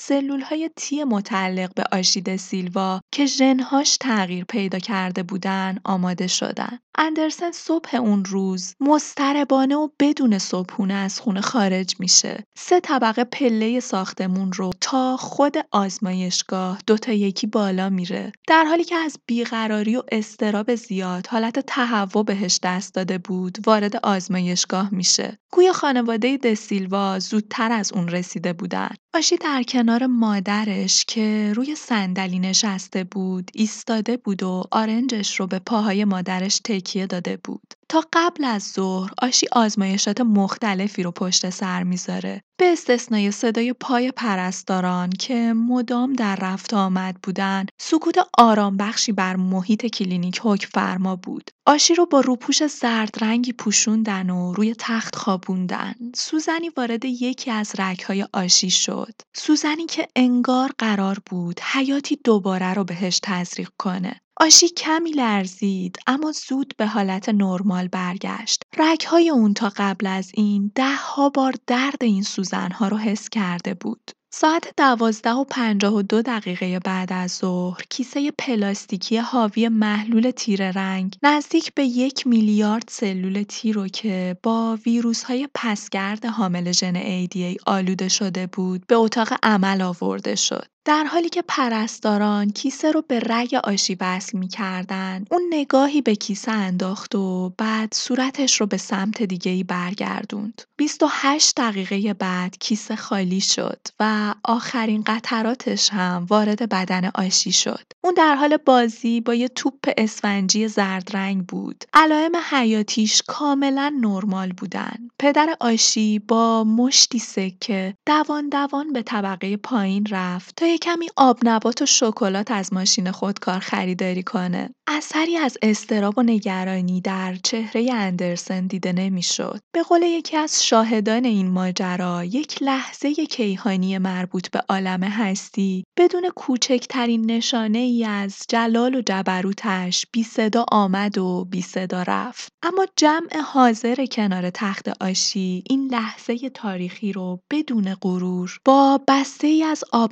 های 0.49 0.69
تی 0.75 1.03
متعلق 1.03 1.73
به 1.73 1.83
آشید 1.91 2.35
سیلوا 2.35 3.01
که 3.11 3.25
ژنهاش 3.25 3.97
تغییر 3.97 4.45
پیدا 4.45 4.79
کرده 4.79 5.23
بودن 5.23 5.77
آماده 5.83 6.27
شدن. 6.27 6.79
اندرسن 6.97 7.51
صبح 7.51 7.95
اون 7.95 8.25
روز 8.25 8.75
مضطربانه 8.79 9.75
و 9.75 9.89
بدون 9.99 10.37
صبحونه 10.37 10.93
از 10.93 11.19
خونه 11.19 11.41
خارج 11.41 11.95
میشه. 11.99 12.43
سه 12.57 12.79
طبقه 12.79 13.23
پله 13.23 13.79
ساختمون 13.79 14.51
رو 14.51 14.71
تا 14.81 15.17
خود 15.17 15.55
آزمایشگاه 15.71 16.79
دو 16.87 16.97
تا 16.97 17.11
یکی 17.11 17.47
بالا 17.47 17.89
میره. 17.89 18.31
در 18.47 18.65
حالی 18.65 18.83
که 18.83 18.95
از 18.95 19.17
بیقراری 19.25 19.95
و 19.95 20.03
استراب 20.11 20.75
زیاد 20.75 21.27
حالت 21.27 21.59
تهوع 21.59 22.25
بهش 22.25 22.59
دست 22.63 22.93
داده 22.93 23.17
بود 23.17 23.57
وارد 23.65 23.95
آزمایشگاه 24.05 24.93
میشه. 24.93 25.37
گویا 25.51 25.73
خانواده 25.73 26.37
دسیلوا 26.37 27.19
زودتر 27.19 27.71
از 27.71 27.93
اون 27.93 28.07
رسیده 28.07 28.53
بودن. 28.53 28.90
that. 28.91 29.10
آشی 29.13 29.37
در 29.37 29.63
کنار 29.63 30.05
مادرش 30.05 31.05
که 31.05 31.53
روی 31.55 31.75
صندلی 31.75 32.39
نشسته 32.39 33.03
بود 33.03 33.51
ایستاده 33.53 34.17
بود 34.17 34.43
و 34.43 34.63
آرنجش 34.71 35.39
رو 35.39 35.47
به 35.47 35.59
پاهای 35.59 36.05
مادرش 36.05 36.59
تکیه 36.63 37.07
داده 37.07 37.37
بود. 37.43 37.73
تا 37.89 38.03
قبل 38.13 38.43
از 38.43 38.63
ظهر 38.63 39.11
آشی 39.21 39.47
آزمایشات 39.51 40.21
مختلفی 40.21 41.03
رو 41.03 41.11
پشت 41.11 41.49
سر 41.49 41.83
می‌ذاره. 41.83 42.41
به 42.57 42.71
استثنای 42.71 43.31
صدای 43.31 43.73
پای 43.73 44.11
پرستاران 44.11 45.09
که 45.09 45.53
مدام 45.53 46.13
در 46.13 46.35
رفت 46.35 46.73
آمد 46.73 47.15
بودن 47.23 47.65
سکوت 47.81 48.15
آرام 48.37 48.77
بخشی 48.77 49.11
بر 49.11 49.35
محیط 49.35 49.85
کلینیک 49.85 50.39
حکم 50.43 50.67
فرما 50.73 51.15
بود. 51.15 51.51
آشی 51.65 51.95
رو 51.95 52.05
با 52.05 52.19
روپوش 52.19 52.67
زرد 52.67 53.15
رنگی 53.21 53.53
پوشوندن 53.53 54.29
و 54.29 54.53
روی 54.53 54.75
تخت 54.79 55.15
خوابوندن. 55.15 55.95
سوزنی 56.15 56.69
وارد 56.77 57.05
یکی 57.05 57.51
از 57.51 57.71
رگهای 57.79 58.25
آشی 58.33 58.69
شد. 58.69 59.00
سوزنی 59.33 59.85
که 59.85 60.07
انگار 60.15 60.71
قرار 60.77 61.17
بود 61.25 61.59
حیاتی 61.59 62.19
دوباره 62.23 62.73
رو 62.73 62.83
بهش 62.83 63.19
تزریق 63.23 63.69
کنه 63.77 64.21
آشی 64.41 64.69
کمی 64.69 65.11
لرزید 65.11 65.97
اما 66.07 66.31
زود 66.31 66.73
به 66.77 66.87
حالت 66.87 67.29
نرمال 67.29 67.87
برگشت. 67.87 68.63
رگهای 68.77 69.29
اون 69.29 69.53
تا 69.53 69.71
قبل 69.77 70.07
از 70.07 70.31
این 70.33 70.71
ده 70.75 70.95
ها 70.95 71.29
بار 71.29 71.55
درد 71.67 72.03
این 72.03 72.23
سوزنها 72.23 72.87
رو 72.87 72.97
حس 72.97 73.29
کرده 73.29 73.73
بود. 73.73 74.11
ساعت 74.33 74.73
دوازده 74.77 75.31
و 75.31 75.43
پنجاه 75.43 75.93
و 75.93 76.01
دو 76.01 76.21
دقیقه 76.21 76.79
بعد 76.79 77.13
از 77.13 77.31
ظهر 77.31 77.81
کیسه 77.89 78.31
پلاستیکی 78.31 79.17
حاوی 79.17 79.69
محلول 79.69 80.31
تیره 80.31 80.71
رنگ 80.71 81.15
نزدیک 81.23 81.73
به 81.73 81.83
یک 81.85 82.27
میلیارد 82.27 82.83
سلول 82.89 83.43
تی 83.43 83.73
رو 83.73 83.87
که 83.87 84.37
با 84.43 84.77
ویروس 84.85 85.23
های 85.23 85.49
پسگرد 85.53 86.25
حامل 86.25 86.71
ژن 86.71 87.25
ADA 87.25 87.57
آلوده 87.65 88.07
شده 88.07 88.47
بود 88.47 88.87
به 88.87 88.95
اتاق 88.95 89.33
عمل 89.43 89.81
آورده 89.81 90.35
شد. 90.35 90.67
در 90.85 91.03
حالی 91.03 91.29
که 91.29 91.43
پرستاران 91.47 92.49
کیسه 92.49 92.91
رو 92.91 93.01
به 93.07 93.19
رگ 93.19 93.55
آشی 93.63 93.97
وصل 94.01 94.37
می‌کردن، 94.37 95.25
اون 95.31 95.41
نگاهی 95.51 96.01
به 96.01 96.15
کیسه 96.15 96.51
انداخت 96.51 97.15
و 97.15 97.53
بعد 97.57 97.93
صورتش 97.93 98.61
رو 98.61 98.67
به 98.67 98.77
سمت 98.77 99.23
دیگه‌ای 99.23 99.63
برگردوند. 99.63 100.61
28 100.77 101.55
دقیقه 101.55 102.13
بعد 102.13 102.57
کیسه 102.59 102.95
خالی 102.95 103.41
شد 103.41 103.79
و 103.99 104.33
آخرین 104.43 105.03
قطراتش 105.07 105.89
هم 105.89 106.25
وارد 106.29 106.69
بدن 106.69 107.11
آشی 107.15 107.51
شد. 107.51 107.85
اون 108.03 108.13
در 108.13 108.35
حال 108.35 108.57
بازی 108.57 109.21
با 109.21 109.33
یه 109.33 109.47
توپ 109.47 109.89
اسفنجی 109.97 110.67
زرد 110.67 111.09
رنگ 111.13 111.45
بود. 111.45 111.83
علائم 111.93 112.31
حیاتیش 112.49 113.21
کاملا 113.27 113.93
نرمال 114.01 114.51
بودن. 114.51 115.07
پدر 115.19 115.55
آشی 115.59 116.19
با 116.19 116.63
مشتی 116.63 117.19
سکه 117.19 117.93
دوان 118.05 118.49
دوان 118.49 118.93
به 118.93 119.01
طبقه 119.01 119.57
پایین 119.57 120.07
رفت 120.09 120.55
تا 120.55 120.70
یه 120.71 120.77
کمی 120.77 121.07
نبات 121.43 121.81
و 121.81 121.85
شکلات 121.85 122.51
از 122.51 122.73
ماشین 122.73 123.11
خودکار 123.11 123.59
خریداری 123.59 124.23
کنه. 124.23 124.69
اثری 124.87 125.37
از 125.37 125.57
استراب 125.61 126.17
و 126.17 126.23
نگرانی 126.23 127.01
در 127.01 127.35
چهره 127.43 127.93
اندرسن 127.93 128.67
دیده 128.67 128.93
نمی‌شد. 128.93 129.59
به 129.75 129.83
قول 129.83 130.01
یکی 130.01 130.37
از 130.37 130.65
شاهدان 130.65 131.25
این 131.25 131.49
ماجرا، 131.49 132.23
یک 132.23 132.63
لحظه 132.63 133.13
کیهانی 133.13 133.97
مربوط 133.97 134.49
به 134.49 134.61
عالم 134.69 135.03
هستی 135.03 135.83
بدون 135.97 136.29
کوچکترین 136.35 137.31
نشانه 137.31 137.77
ای 137.77 138.05
از 138.05 138.37
جلال 138.49 138.95
و 138.95 139.01
جبروتش 139.01 140.05
بی 140.11 140.23
صدا 140.23 140.65
آمد 140.71 141.17
و 141.17 141.45
بی 141.49 141.61
صدا 141.61 142.03
رفت. 142.07 142.51
اما 142.63 142.85
جمع 142.95 143.41
حاضر 143.45 144.05
کنار 144.05 144.49
تخت 144.49 144.89
آشی 145.01 145.63
این 145.69 145.87
لحظه 145.91 146.49
تاریخی 146.49 147.13
رو 147.13 147.39
بدون 147.51 147.95
غرور 148.01 148.59
با 148.65 148.99
بسته 149.07 149.47
ای 149.47 149.63
از 149.63 149.83
آب 149.91 150.11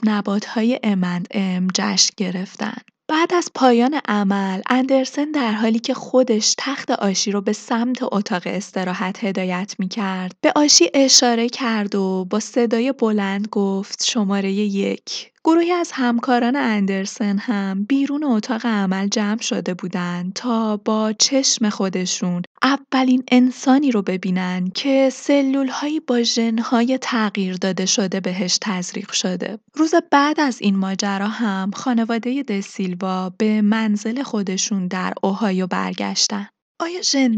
های 0.50 0.80
ام 0.84 1.68
جشن 1.74 2.14
گرفتن. 2.18 2.78
بعد 3.10 3.34
از 3.34 3.52
پایان 3.56 4.00
عمل، 4.08 4.62
اندرسن 4.70 5.32
در 5.32 5.52
حالی 5.52 5.80
که 5.80 5.94
خودش 5.94 6.56
تخت 6.58 6.92
آشی 6.92 7.32
رو 7.32 7.42
به 7.42 7.54
سمت 7.54 7.98
اتاق 8.02 8.42
استراحت 8.46 9.24
هدایت 9.24 9.76
می 9.80 9.88
کرد، 9.88 10.36
به 10.42 10.52
آشی 10.56 10.90
اشاره 10.94 11.50
کرد 11.50 11.96
و 11.96 12.26
با 12.30 12.40
صدای 12.40 12.92
بلند 12.92 13.48
گفت 13.48 14.04
شماره 14.04 14.52
یک. 14.52 15.32
گروهی 15.44 15.72
از 15.72 15.92
همکاران 15.94 16.56
اندرسن 16.56 17.38
هم 17.38 17.84
بیرون 17.84 18.24
اتاق 18.24 18.66
عمل 18.66 19.08
جمع 19.08 19.42
شده 19.42 19.74
بودند 19.74 20.34
تا 20.34 20.78
با 20.78 21.14
چشم 21.14 21.70
خودشون 21.70 22.42
اولین 22.64 23.24
انسانی 23.32 23.92
رو 23.92 24.02
ببینن 24.02 24.70
که 24.70 25.10
سلولهایی 25.14 26.00
با 26.00 26.24
ژنهای 26.24 26.98
تغییر 27.02 27.56
داده 27.56 27.86
شده 27.86 28.20
بهش 28.20 28.58
تزریق 28.62 29.12
شده. 29.12 29.60
روز 29.76 29.94
بعد 30.12 30.40
از 30.40 30.62
این 30.62 30.76
ماجرا 30.76 31.28
هم 31.28 31.72
خانواده 31.72 32.44
دسیلوا 32.44 33.30
به 33.38 33.62
منزل 33.62 34.24
خودشون 34.24 34.88
در 34.88 35.14
اوهایو 35.24 35.68
برگشتن. 35.68 36.48
آیا 36.82 37.02
ژن 37.02 37.36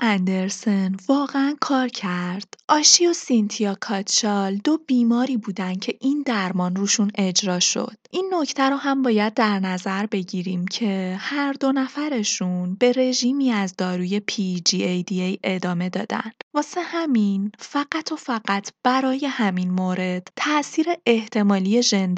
اندرسن 0.00 0.96
واقعا 1.08 1.56
کار 1.60 1.88
کرد؟ 1.88 2.54
آشی 2.70 3.06
و 3.06 3.12
سینتیا 3.12 3.76
کاتشال 3.80 4.56
دو 4.56 4.78
بیماری 4.86 5.36
بودن 5.36 5.74
که 5.74 5.94
این 6.00 6.22
درمان 6.26 6.76
روشون 6.76 7.10
اجرا 7.14 7.60
شد. 7.60 7.96
این 8.10 8.30
نکته 8.34 8.62
رو 8.62 8.76
هم 8.76 9.02
باید 9.02 9.34
در 9.34 9.58
نظر 9.58 10.06
بگیریم 10.06 10.66
که 10.66 11.16
هر 11.20 11.52
دو 11.52 11.72
نفرشون 11.72 12.74
به 12.74 12.92
رژیمی 12.92 13.50
از 13.52 13.74
داروی 13.76 14.22
PGADA 14.30 15.38
ادامه 15.44 15.88
دادن. 15.88 16.30
واسه 16.54 16.80
همین 16.80 17.52
فقط 17.58 18.12
و 18.12 18.16
فقط 18.16 18.70
برای 18.84 19.26
همین 19.26 19.70
مورد 19.70 20.28
تاثیر 20.36 20.86
احتمالی 21.06 21.82
ژن 21.82 22.14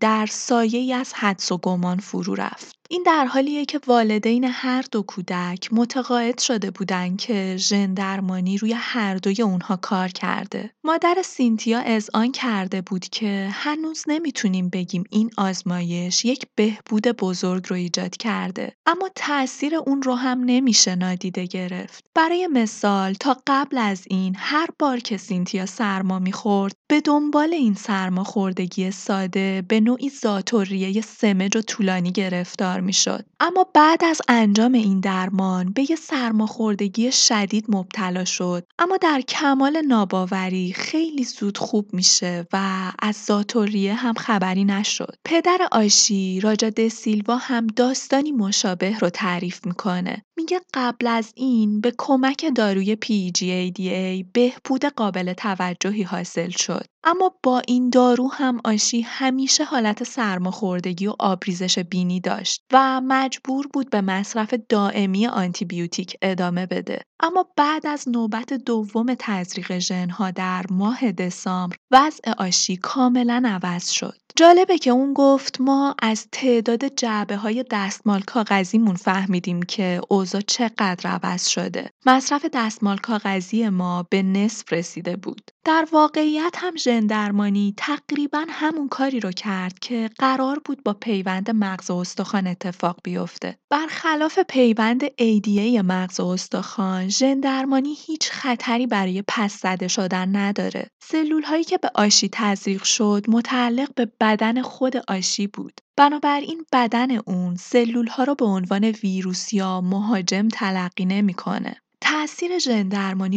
در 0.00 0.26
سایه 0.26 0.96
از 0.96 1.12
حدس 1.14 1.52
و 1.52 1.58
گمان 1.58 1.98
فرو 1.98 2.34
رفت. 2.34 2.82
این 2.92 3.02
در 3.06 3.24
حالیه 3.24 3.64
که 3.64 3.80
والدین 3.86 4.44
هر 4.44 4.84
دو 4.92 5.02
کودک 5.02 5.68
متقاعد 5.72 6.38
شده 6.38 6.70
بودند 6.70 7.18
که 7.18 7.56
ژن 7.56 7.94
درمانی 7.94 8.58
روی 8.58 8.72
هر 8.72 9.14
دوی 9.14 9.42
اونها 9.62 9.76
کار 9.76 10.08
کرده. 10.08 10.70
مادر 10.84 11.16
سینتیا 11.24 11.82
آن 12.14 12.32
کرده 12.32 12.80
بود 12.80 13.04
که 13.04 13.48
هنوز 13.52 14.04
نمی‌تونیم 14.06 14.68
بگیم 14.68 15.04
این 15.10 15.30
آزمایش 15.36 16.24
یک 16.24 16.46
بهبود 16.54 17.08
بزرگ 17.08 17.66
رو 17.68 17.76
ایجاد 17.76 18.16
کرده. 18.16 18.72
اما 18.86 19.10
تاثیر 19.14 19.76
اون 19.76 20.02
رو 20.02 20.14
هم 20.14 20.42
نمیشه 20.44 20.94
نادیده 20.94 21.46
گرفت. 21.46 22.04
برای 22.14 22.46
مثال 22.52 23.14
تا 23.14 23.36
قبل 23.46 23.78
از 23.78 24.04
این 24.10 24.34
هر 24.38 24.66
بار 24.78 24.98
که 24.98 25.16
سینتیا 25.16 25.66
سرما 25.66 26.18
می‌خورد 26.18 26.76
به 26.90 27.00
دنبال 27.00 27.52
این 27.52 27.74
سرماخوردگی 27.74 28.90
ساده 28.90 29.62
به 29.68 29.80
نوعی 29.80 30.08
زاتوریه 30.08 31.00
سمج 31.00 31.56
و 31.56 31.60
طولانی 31.60 32.12
گرفتار 32.12 32.80
می‌شد. 32.80 33.24
اما 33.40 33.66
بعد 33.74 34.04
از 34.04 34.20
انجام 34.28 34.72
این 34.72 35.00
درمان 35.00 35.72
به 35.72 35.90
یه 35.90 35.96
سرماخوردگی 35.96 37.12
شدید 37.12 37.64
مبتلا 37.68 38.24
شد 38.24 38.66
اما 38.78 38.96
در 38.96 39.20
کمال 39.52 39.82
ناباوری 39.86 40.72
خیلی 40.72 41.24
زود 41.24 41.58
خوب 41.58 41.94
میشه 41.94 42.46
و 42.52 42.92
از 42.98 43.16
زاتوریه 43.16 43.94
هم 43.94 44.14
خبری 44.14 44.64
نشد. 44.64 45.16
پدر 45.24 45.58
آشی 45.72 46.40
راجا 46.40 46.70
دسیلوا 46.70 47.36
هم 47.36 47.66
داستانی 47.66 48.32
مشابه 48.32 48.98
رو 48.98 49.10
تعریف 49.10 49.66
می‌کنه. 49.66 50.24
میگه 50.36 50.60
قبل 50.74 51.06
از 51.06 51.32
این 51.36 51.80
به 51.80 51.92
کمک 51.98 52.52
داروی 52.56 52.96
PGADA 52.96 54.26
بهبود 54.32 54.84
قابل 54.84 55.32
توجهی 55.32 56.02
حاصل 56.02 56.50
شد. 56.50 56.84
اما 57.04 57.34
با 57.42 57.62
این 57.68 57.90
دارو 57.90 58.28
هم 58.28 58.60
آشی 58.64 59.00
همیشه 59.00 59.64
حالت 59.64 60.04
سرماخوردگی 60.04 61.06
و 61.06 61.14
آبریزش 61.18 61.78
بینی 61.78 62.20
داشت 62.20 62.64
و 62.72 63.00
مجبور 63.00 63.66
بود 63.72 63.90
به 63.90 64.00
مصرف 64.00 64.54
دائمی 64.68 65.26
آنتیبیوتیک 65.26 66.16
ادامه 66.22 66.66
بده. 66.66 67.02
اما 67.20 67.46
بعد 67.56 67.86
از 67.86 68.08
نوبت 68.08 68.52
دوم 68.52 69.14
تزریق 69.18 69.78
ژنها 69.78 70.30
در 70.30 70.64
ماه 70.70 71.12
دسامبر 71.12 71.76
وضع 71.90 72.32
آشی 72.38 72.76
کاملا 72.76 73.42
عوض 73.46 73.90
شد. 73.90 74.16
جالبه 74.36 74.78
که 74.78 74.90
اون 74.90 75.12
گفت 75.12 75.60
ما 75.60 75.94
از 76.02 76.28
تعداد 76.32 76.84
جعبه 76.84 77.36
های 77.36 77.64
دستمال 77.70 78.20
کاغذیمون 78.20 78.94
فهمیدیم 78.94 79.62
که 79.62 80.00
اوضاع 80.22 80.40
چقدر 80.40 81.10
عوض 81.10 81.48
شده. 81.48 81.90
مصرف 82.06 82.46
دستمال 82.52 82.98
کاغذی 82.98 83.68
ما 83.68 84.06
به 84.10 84.22
نصف 84.22 84.72
رسیده 84.72 85.16
بود. 85.16 85.50
در 85.64 85.86
واقعیت 85.92 86.54
هم 86.56 86.76
ژن 86.76 87.06
درمانی 87.06 87.74
تقریبا 87.76 88.44
همون 88.48 88.88
کاری 88.88 89.20
رو 89.20 89.30
کرد 89.30 89.78
که 89.78 90.10
قرار 90.18 90.58
بود 90.64 90.82
با 90.82 90.92
پیوند 90.92 91.50
مغز 91.50 91.90
و 91.90 91.96
استخوان 91.96 92.46
اتفاق 92.46 92.98
بیفته. 93.04 93.58
برخلاف 93.70 94.38
پیوند 94.38 95.06
ADA 95.06 95.82
مغز 95.84 96.20
و 96.20 96.26
استخوان، 96.26 97.08
ژن 97.08 97.40
درمانی 97.40 97.94
هیچ 98.06 98.30
خطری 98.30 98.86
برای 98.86 99.22
پس 99.28 99.60
زده 99.60 99.88
شدن 99.88 100.36
نداره. 100.36 100.86
سلول 101.02 101.42
هایی 101.42 101.64
که 101.64 101.78
به 101.78 101.90
آشی 101.94 102.28
تزریق 102.32 102.82
شد 102.82 103.24
متعلق 103.28 103.94
به 103.94 104.12
بدن 104.20 104.62
خود 104.62 104.96
آشی 105.08 105.46
بود. 105.46 105.80
بنابراین 105.96 106.66
بدن 106.72 107.10
اون 107.16 107.56
سلول 107.56 108.06
ها 108.06 108.24
رو 108.24 108.34
به 108.34 108.44
عنوان 108.44 108.84
ویروس 108.84 109.52
یا 109.52 109.80
مهاجم 109.80 110.48
تلقی 110.48 111.04
نمی‌کنه. 111.04 111.76
تأثیر 112.00 112.58
ژن 112.58 112.90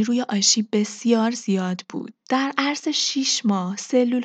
روی 0.04 0.22
آشی 0.22 0.62
بسیار 0.72 1.32
زیاد 1.32 1.82
بود. 1.90 2.14
در 2.30 2.54
عرض 2.58 2.88
6 2.88 3.42
ماه 3.46 3.76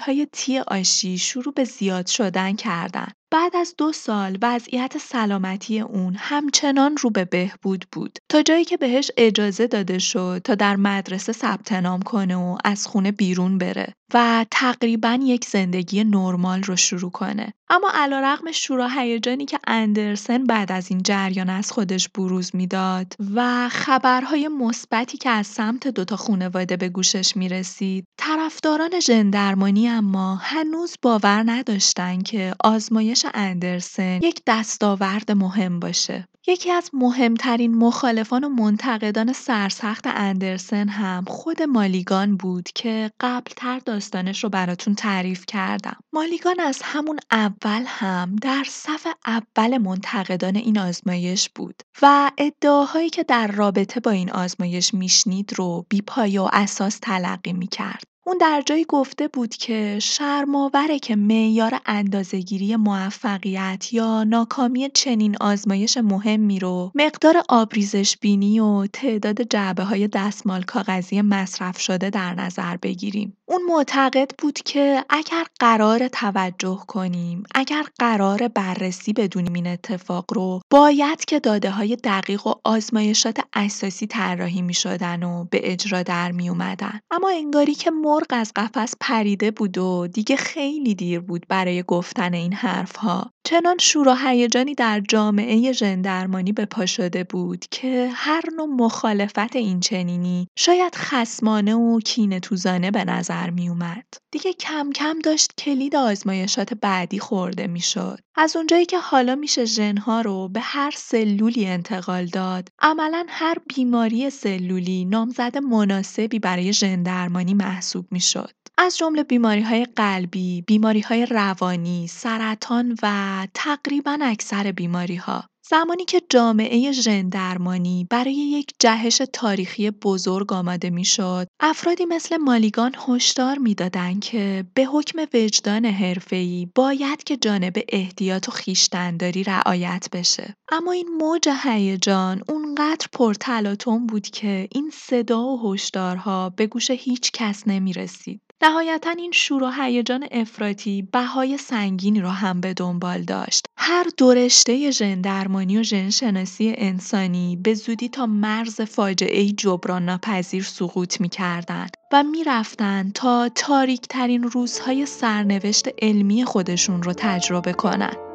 های 0.01 0.27
تی 0.33 0.59
آشی 0.59 1.19
شروع 1.19 1.55
به 1.55 1.65
زیاد 1.65 2.07
شدن 2.07 2.57
کردند. 2.57 3.13
بعد 3.31 3.57
از 3.57 3.75
دو 3.79 3.93
سال 3.93 4.39
وضعیت 4.43 4.99
سلامتی 4.99 5.81
اون 5.81 6.17
همچنان 6.19 6.97
رو 6.97 7.11
به 7.11 7.25
بهبود 7.25 7.87
بود 7.93 8.19
تا 8.29 8.43
جایی 8.43 8.65
که 8.65 8.77
بهش 8.77 9.11
اجازه 9.17 9.67
داده 9.67 9.99
شد 9.99 10.41
تا 10.45 10.55
در 10.55 10.77
مدرسه 10.77 11.33
ثبت 11.33 11.73
نام 11.73 12.03
کنه 12.03 12.37
و 12.37 12.59
از 12.65 12.87
خونه 12.87 13.13
بیرون 13.13 13.59
بره 13.59 13.95
و 14.15 14.47
تقریبا 14.51 15.19
یک 15.23 15.45
زندگی 15.45 16.05
نرمال 16.05 16.63
رو 16.63 16.77
شروع 16.77 17.11
کنه. 17.11 17.55
اما 17.71 17.91
علیرغم 17.95 18.53
شورا 18.53 18.89
هیجانی 18.89 19.47
که 19.47 19.59
اندرسن 19.67 20.45
بعد 20.45 20.73
از 20.73 20.91
این 20.91 21.03
جریان 21.03 21.51
از 21.51 21.73
خودش 21.73 22.09
بروز 22.09 22.51
می‌داد 22.57 23.15
و 23.35 23.69
خبرهای 23.69 24.49
مثبتی 24.49 25.19
که 25.19 25.31
از 25.31 25.47
سمت 25.47 25.89
دوتا 25.89 26.17
خانواده 26.17 26.77
به 26.77 26.89
گوشش 26.89 27.37
می‌رسید 27.37 28.05
طرفداران 28.19 29.01
ژندرمانی 29.01 29.89
اما 29.89 30.35
هنوز 30.35 30.95
باور 31.03 31.43
نداشتن 31.47 32.23
که 32.23 32.55
آزمایش 32.65 33.27
اندرسن 33.35 34.21
یک 34.23 34.43
دستاورد 34.47 35.33
مهم 35.33 35.81
باشه. 35.81 36.29
یکی 36.47 36.71
از 36.71 36.91
مهمترین 36.93 37.75
مخالفان 37.75 38.45
و 38.45 38.49
منتقدان 38.49 39.33
سرسخت 39.33 40.07
اندرسن 40.07 40.89
هم 40.89 41.25
خود 41.25 41.63
مالیگان 41.63 42.37
بود 42.37 42.69
که 42.75 43.11
قبلتر 43.21 43.79
داستانش 43.79 44.45
رو 44.45 44.51
براتون 44.51 44.95
تعریف 44.95 45.47
کردم. 45.47 45.97
مالیگان 46.13 46.61
از 46.61 46.81
همون 46.83 47.19
اول 47.31 47.83
هم 47.87 48.37
در 48.37 48.65
صف 48.69 49.07
اول 49.27 49.79
منتقدان 49.79 50.57
این 50.57 50.79
آزمایش 50.79 51.49
بود 51.55 51.83
و 52.03 52.31
ادعاهایی 52.39 53.11
که 53.11 53.23
در 53.23 53.47
رابطه 53.47 54.01
با 54.01 54.11
این 54.11 54.31
آزمایش 54.31 54.95
میشنید 54.95 55.53
رو 55.57 55.87
بیپایه 55.89 56.41
و 56.41 56.49
اساس 56.53 56.99
تلقی 56.99 57.53
می‌کرد. 57.53 58.03
اون 58.25 58.39
در 58.39 58.63
جایی 58.67 58.85
گفته 58.85 59.29
بود 59.29 59.55
که 59.55 59.99
شرم‌آوره 60.03 60.99
که 60.99 61.17
معیار 61.17 61.81
اندازه‌گیری 61.87 62.77
موفقیت 62.77 63.93
یا 63.93 64.25
ناکامی 64.25 64.89
چنین 64.95 65.37
آزمایش 65.41 65.97
مهمی 65.97 66.59
رو 66.59 66.93
مقدار 66.95 67.43
آبریزش 67.49 68.17
بینی 68.21 68.61
و 68.61 68.87
تعداد 68.87 69.55
های 69.81 70.09
دستمال 70.09 70.63
کاغذی 70.63 71.23
مصرف 71.23 71.81
شده 71.81 72.11
در 72.11 72.35
نظر 72.35 72.77
بگیریم. 72.77 73.37
اون 73.47 73.63
معتقد 73.69 74.31
بود 74.39 74.59
که 74.65 75.05
اگر 75.09 75.47
قرار 75.59 76.09
توجه 76.09 76.81
کنیم، 76.87 77.43
اگر 77.55 77.85
قرار 77.99 78.49
بررسی 78.49 79.13
بدونیم 79.13 79.53
این 79.53 79.67
اتفاق 79.67 80.25
رو، 80.35 80.61
باید 80.71 81.25
که 81.25 81.41
داده 81.41 81.71
های 81.71 81.97
دقیق 81.97 82.47
و 82.47 82.55
آزمایشات 82.65 83.41
اساسی 83.53 84.07
طراحی 84.07 84.63
می 84.63 84.75
شدن 84.75 85.23
و 85.23 85.45
به 85.51 85.73
اجرا 85.73 86.03
در 86.03 86.33
می 86.33 86.49
اومدن. 86.49 87.01
اما 87.11 87.31
انگاری 87.31 87.75
که 87.75 87.91
مرغ 88.21 88.27
از 88.31 88.53
قفس 88.57 88.95
پریده 89.01 89.51
بود 89.51 89.79
و 89.79 90.07
دیگه 90.07 90.37
خیلی 90.37 90.95
دیر 90.95 91.21
بود 91.21 91.47
برای 91.49 91.83
گفتن 91.83 92.35
این 92.35 92.53
حرفها. 92.53 93.33
چنان 93.45 93.77
شور 93.81 94.09
و 94.09 94.15
هیجانی 94.15 94.75
در 94.75 95.01
جامعه 95.09 95.73
ژندرمانی 95.73 96.53
به 96.53 96.65
پا 96.67 96.87
شده 96.87 97.25
بود 97.25 97.65
که 97.71 98.11
هر 98.15 98.43
نوع 98.57 98.67
مخالفت 98.67 99.57
این 99.57 99.81
چنینی 99.81 100.49
شاید 100.59 100.95
خسمانه 100.95 101.75
و 101.75 102.01
کینه 102.01 102.41
توزانه 102.41 102.91
به 102.91 103.05
نظر 103.05 103.51
می 103.51 103.69
اومد. 103.69 104.07
دیگه 104.33 104.53
کم 104.53 104.91
کم 104.95 105.19
داشت 105.19 105.53
کلید 105.59 105.97
آزمایشات 105.97 106.75
بعدی 106.75 107.19
خورده 107.19 107.67
می‌شد. 107.67 108.19
از 108.35 108.57
اونجایی 108.57 108.87
که 108.87 108.99
حالا 108.99 109.35
میشه 109.35 109.65
ژنها 109.65 110.21
رو 110.21 110.49
به 110.49 110.61
هر 110.61 110.91
سلولی 110.97 111.67
انتقال 111.67 112.27
داد، 112.27 112.69
عملا 112.79 113.27
هر 113.29 113.57
بیماری 113.75 114.31
سلولی 114.31 115.05
نامزد 115.05 115.59
مناسبی 115.59 116.39
برای 116.39 116.73
ژندرمانی 116.73 117.55
محسوب 117.55 118.07
می‌شد. 118.11 118.60
از 118.83 118.99
جمله 118.99 119.23
بیماری 119.23 119.61
های 119.61 119.85
قلبی، 119.97 120.63
بیماری 120.63 121.01
های 121.01 121.27
روانی، 121.27 122.07
سرطان 122.07 122.97
و 123.03 123.47
تقریبا 123.55 124.19
اکثر 124.23 124.73
بیماری 124.73 125.17
ها. 125.17 125.45
زمانی 125.71 126.05
که 126.05 126.23
جامعه 126.29 126.93
ژندرمانی 126.93 128.07
برای 128.11 128.35
یک 128.35 128.73
جهش 128.79 129.23
تاریخی 129.33 129.91
بزرگ 129.91 130.53
آماده 130.53 130.91
می‌شد، 130.91 131.47
افرادی 131.61 132.05
مثل 132.05 132.37
مالیگان 132.37 132.95
هشدار 133.09 133.59
می‌دادند 133.59 134.21
که 134.21 134.65
به 134.75 134.85
حکم 134.85 135.27
وجدان 135.35 135.85
حرفه‌ای 135.85 136.69
باید 136.75 137.25
که 137.25 137.37
جانب 137.37 137.77
احتیاط 137.89 138.49
و 138.49 138.53
خیشتنداری 138.53 139.45
رعایت 139.45 140.09
بشه. 140.13 140.55
اما 140.73 140.93
این 140.93 141.09
موج 141.09 141.49
هیجان 141.63 142.43
اونقدر 142.49 143.07
پرتلاطم 143.13 144.07
بود 144.07 144.29
که 144.29 144.69
این 144.73 144.91
صدا 144.95 145.43
و 145.43 145.73
هشدارها 145.73 146.51
به 146.51 146.67
گوش 146.67 146.91
هیچ 146.91 147.33
کس 147.33 147.69
نمی 147.69 147.93
رسید. 147.93 148.41
نهایتا 148.63 149.11
این 149.11 149.33
شور 149.33 149.63
و 149.63 149.71
هیجان 149.71 150.27
افراطی 150.31 151.03
بهای 151.13 151.57
سنگینی 151.59 152.21
را 152.21 152.31
هم 152.31 152.61
به 152.61 152.75
دنبال 152.75 153.23
داشت. 153.23 153.67
هر 153.77 154.07
دورشته 154.17 154.91
ژندرمانی 154.91 155.79
و 155.79 155.83
ژنشناسی 155.83 156.75
انسانی 156.77 157.57
به 157.57 157.75
زودی 157.75 158.09
تا 158.09 158.27
مرز 158.27 158.81
فاجعه 158.81 159.53
جبران 159.53 160.05
ناپذیر 160.05 160.63
سقوط 160.63 161.21
می‌کردند 161.21 161.91
و 162.13 162.23
می‌رفتند 162.23 163.13
تا 163.13 163.49
تاریک 163.55 164.01
ترین 164.09 164.43
روزهای 164.43 165.07
سرنوشت 165.07 165.89
علمی 166.03 166.45
خودشون 166.45 167.03
رو 167.03 167.13
تجربه 167.13 167.73
کنند. 167.73 168.30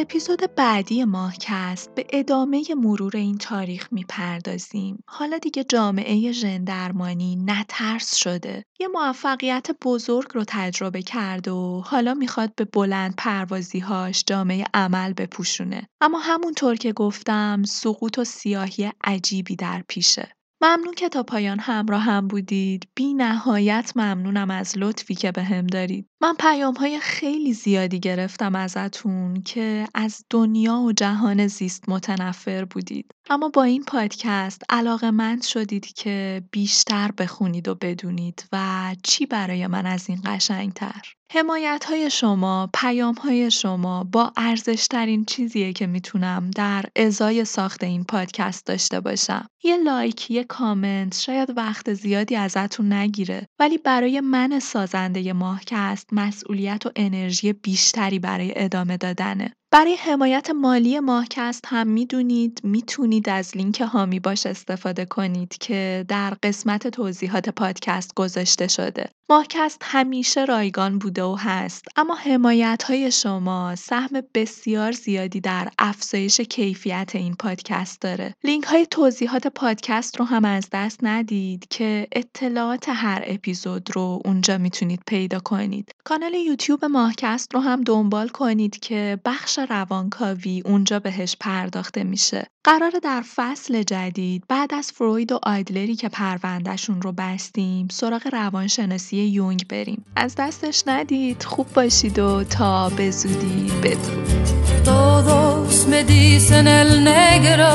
اپیزود 0.00 0.54
بعدی 0.56 1.04
ماهکست 1.04 1.94
به 1.94 2.06
ادامه 2.12 2.64
مرور 2.76 3.16
این 3.16 3.38
تاریخ 3.38 3.88
می‌پردازیم. 3.92 5.02
حالا 5.06 5.38
دیگه 5.38 5.64
جامعه 5.64 6.32
ژندرمانی 6.32 7.36
نترس 7.36 8.16
شده. 8.16 8.62
یه 8.80 8.88
موفقیت 8.88 9.70
بزرگ 9.84 10.26
رو 10.34 10.44
تجربه 10.46 11.02
کرد 11.02 11.48
و 11.48 11.82
حالا 11.86 12.14
می‌خواد 12.14 12.54
به 12.54 12.64
بلند 12.64 13.14
پروازیهاش 13.16 14.24
جامعه 14.26 14.64
عمل 14.74 15.12
بپوشونه. 15.12 15.88
اما 16.00 16.18
همونطور 16.18 16.76
که 16.76 16.92
گفتم 16.92 17.62
سقوط 17.66 18.18
و 18.18 18.24
سیاهی 18.24 18.92
عجیبی 19.04 19.56
در 19.56 19.84
پیشه. 19.88 20.32
ممنون 20.62 20.94
که 20.94 21.08
تا 21.08 21.22
پایان 21.22 21.58
همراه 21.58 22.02
هم 22.02 22.28
بودید. 22.28 22.88
بی 22.94 23.14
نهایت 23.14 23.92
ممنونم 23.96 24.50
از 24.50 24.78
لطفی 24.78 25.14
که 25.14 25.32
به 25.32 25.42
هم 25.42 25.66
دارید. 25.66 26.07
من 26.20 26.34
پیام 26.38 26.74
های 26.74 27.00
خیلی 27.00 27.52
زیادی 27.52 28.00
گرفتم 28.00 28.54
ازتون 28.54 29.42
که 29.42 29.88
از 29.94 30.24
دنیا 30.30 30.74
و 30.74 30.92
جهان 30.92 31.46
زیست 31.46 31.88
متنفر 31.88 32.64
بودید. 32.64 33.10
اما 33.30 33.48
با 33.48 33.62
این 33.62 33.84
پادکست 33.84 34.62
علاقه 34.68 35.10
مند 35.10 35.42
شدید 35.42 35.86
که 35.86 36.42
بیشتر 36.50 37.10
بخونید 37.18 37.68
و 37.68 37.74
بدونید 37.74 38.44
و 38.52 38.96
چی 39.02 39.26
برای 39.26 39.66
من 39.66 39.86
از 39.86 40.08
این 40.08 40.20
قشنگتر. 40.24 41.02
حمایت 41.32 41.84
های 41.88 42.10
شما، 42.10 42.70
پیام 42.74 43.14
های 43.14 43.50
شما 43.50 44.04
با 44.04 44.32
ارزشترین 44.36 45.24
چیزیه 45.24 45.72
که 45.72 45.86
می‌تونم 45.86 46.50
در 46.50 46.84
ازای 46.96 47.44
ساخت 47.44 47.84
این 47.84 48.04
پادکست 48.04 48.66
داشته 48.66 49.00
باشم. 49.00 49.46
یه 49.64 49.76
لایک، 49.76 50.30
یه 50.30 50.44
کامنت 50.44 51.14
شاید 51.18 51.56
وقت 51.56 51.94
زیادی 51.94 52.36
ازتون 52.36 52.92
نگیره 52.92 53.48
ولی 53.58 53.78
برای 53.78 54.20
من 54.20 54.58
سازنده 54.58 55.32
ماهکست 55.32 56.07
مسئولیت 56.12 56.86
و 56.86 56.90
انرژی 56.96 57.52
بیشتری 57.52 58.18
برای 58.18 58.52
ادامه 58.56 58.96
دادنه. 58.96 59.54
برای 59.70 59.94
حمایت 59.94 60.50
مالی 60.50 61.00
ماهکست 61.00 61.64
هم 61.66 61.86
می‌دونید 61.86 62.60
می‌تونید 62.64 63.28
از 63.28 63.56
لینک 63.56 63.80
حامی 63.80 64.20
باش 64.20 64.46
استفاده 64.46 65.04
کنید 65.04 65.58
که 65.58 66.04
در 66.08 66.34
قسمت 66.42 66.88
توضیحات 66.88 67.48
پادکست 67.48 68.14
گذاشته 68.14 68.68
شده. 68.68 69.10
ماهکست 69.30 69.80
همیشه 69.84 70.44
رایگان 70.44 70.98
بوده 70.98 71.22
و 71.22 71.36
هست 71.38 71.84
اما 71.96 72.14
حمایت 72.14 72.82
های 72.82 73.10
شما 73.10 73.76
سهم 73.76 74.22
بسیار 74.34 74.92
زیادی 74.92 75.40
در 75.40 75.68
افزایش 75.78 76.40
کیفیت 76.40 77.10
این 77.14 77.34
پادکست 77.34 78.00
داره. 78.00 78.34
لینک 78.44 78.64
های 78.64 78.86
توضیحات 78.86 79.46
پادکست 79.46 80.16
رو 80.16 80.24
هم 80.24 80.44
از 80.44 80.68
دست 80.72 80.98
ندید 81.02 81.66
که 81.70 82.06
اطلاعات 82.12 82.88
هر 82.88 83.22
اپیزود 83.26 83.96
رو 83.96 84.22
اونجا 84.24 84.58
می‌تونید 84.58 85.00
پیدا 85.06 85.40
کنید. 85.40 85.90
کانال 86.04 86.34
یوتیوب 86.34 86.84
ماهکست 86.84 87.54
رو 87.54 87.60
هم 87.60 87.82
دنبال 87.82 88.28
کنید 88.28 88.78
که 88.78 89.20
بخش 89.24 89.57
روانکاوی 89.58 90.62
اونجا 90.64 90.98
بهش 90.98 91.36
پرداخته 91.40 92.04
میشه. 92.04 92.46
قرار 92.64 92.92
در 93.02 93.22
فصل 93.36 93.82
جدید 93.82 94.44
بعد 94.48 94.74
از 94.74 94.92
فروید 94.92 95.32
و 95.32 95.40
آیدلری 95.42 95.96
که 95.96 96.08
پروندهشون 96.08 97.02
رو 97.02 97.12
بستیم 97.12 97.88
سراغ 97.90 98.28
روانشناسی 98.32 99.16
یونگ 99.16 99.66
بریم. 99.68 100.04
از 100.16 100.34
دستش 100.38 100.82
ندید 100.86 101.42
خوب 101.42 101.72
باشید 101.74 102.18
و 102.18 102.44
تا 102.44 102.88
به 102.88 103.10
زودی 103.10 103.72
بدرود. 103.82 104.48
Todos 104.84 105.86
me 105.86 106.02
dicen 106.04 106.66
el 106.66 106.90
negro 107.04 107.72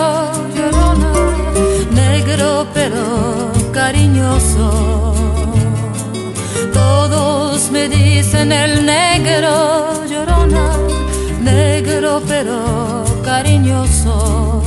llorona, 0.56 1.14
negro 1.92 2.66
pero 2.74 3.04
cariñoso. 3.72 4.70
Todos 6.74 7.70
me 7.72 7.84
dicen 7.90 8.52
el 8.52 8.74
negro 8.86 9.56
llorona, 10.12 10.66
negro 11.44 12.22
pero 12.28 13.04
cariñoso. 13.24 14.64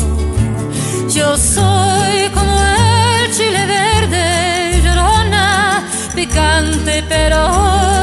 Yo 1.08 1.36
soy 1.36 2.28
como 2.34 2.56
el 2.60 3.32
chile 3.32 3.66
verde, 3.66 4.82
llorona, 4.84 5.82
picante 6.14 7.04
pero 7.08 7.95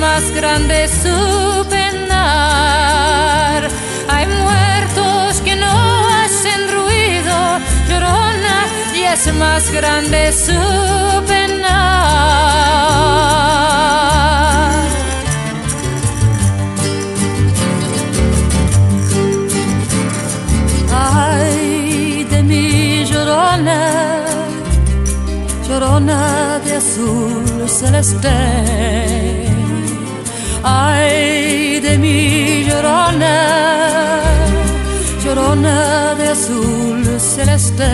más 0.00 0.30
grande 0.32 0.88
su 0.88 1.66
penar. 1.68 3.68
Hay 4.08 4.26
muertos 4.26 5.40
que 5.44 5.54
no 5.56 6.08
hacen 6.20 6.72
ruido, 6.72 7.58
llorona, 7.88 8.66
y 8.94 9.02
es 9.02 9.34
más 9.34 9.70
grande 9.72 10.32
su 10.32 10.52
penar. 11.26 11.66
Ay 20.92 22.24
de 22.30 22.42
mi 22.42 23.04
llorona, 23.04 24.24
llorona 25.68 26.58
de 26.64 26.76
azul 26.76 27.68
celeste 27.68 29.25
Ay 30.68 31.78
de 31.78 31.96
mi 31.96 32.64
llorona, 32.64 33.36
llorona 35.22 36.14
de 36.18 36.28
azul 36.28 37.04
celeste. 37.20 37.92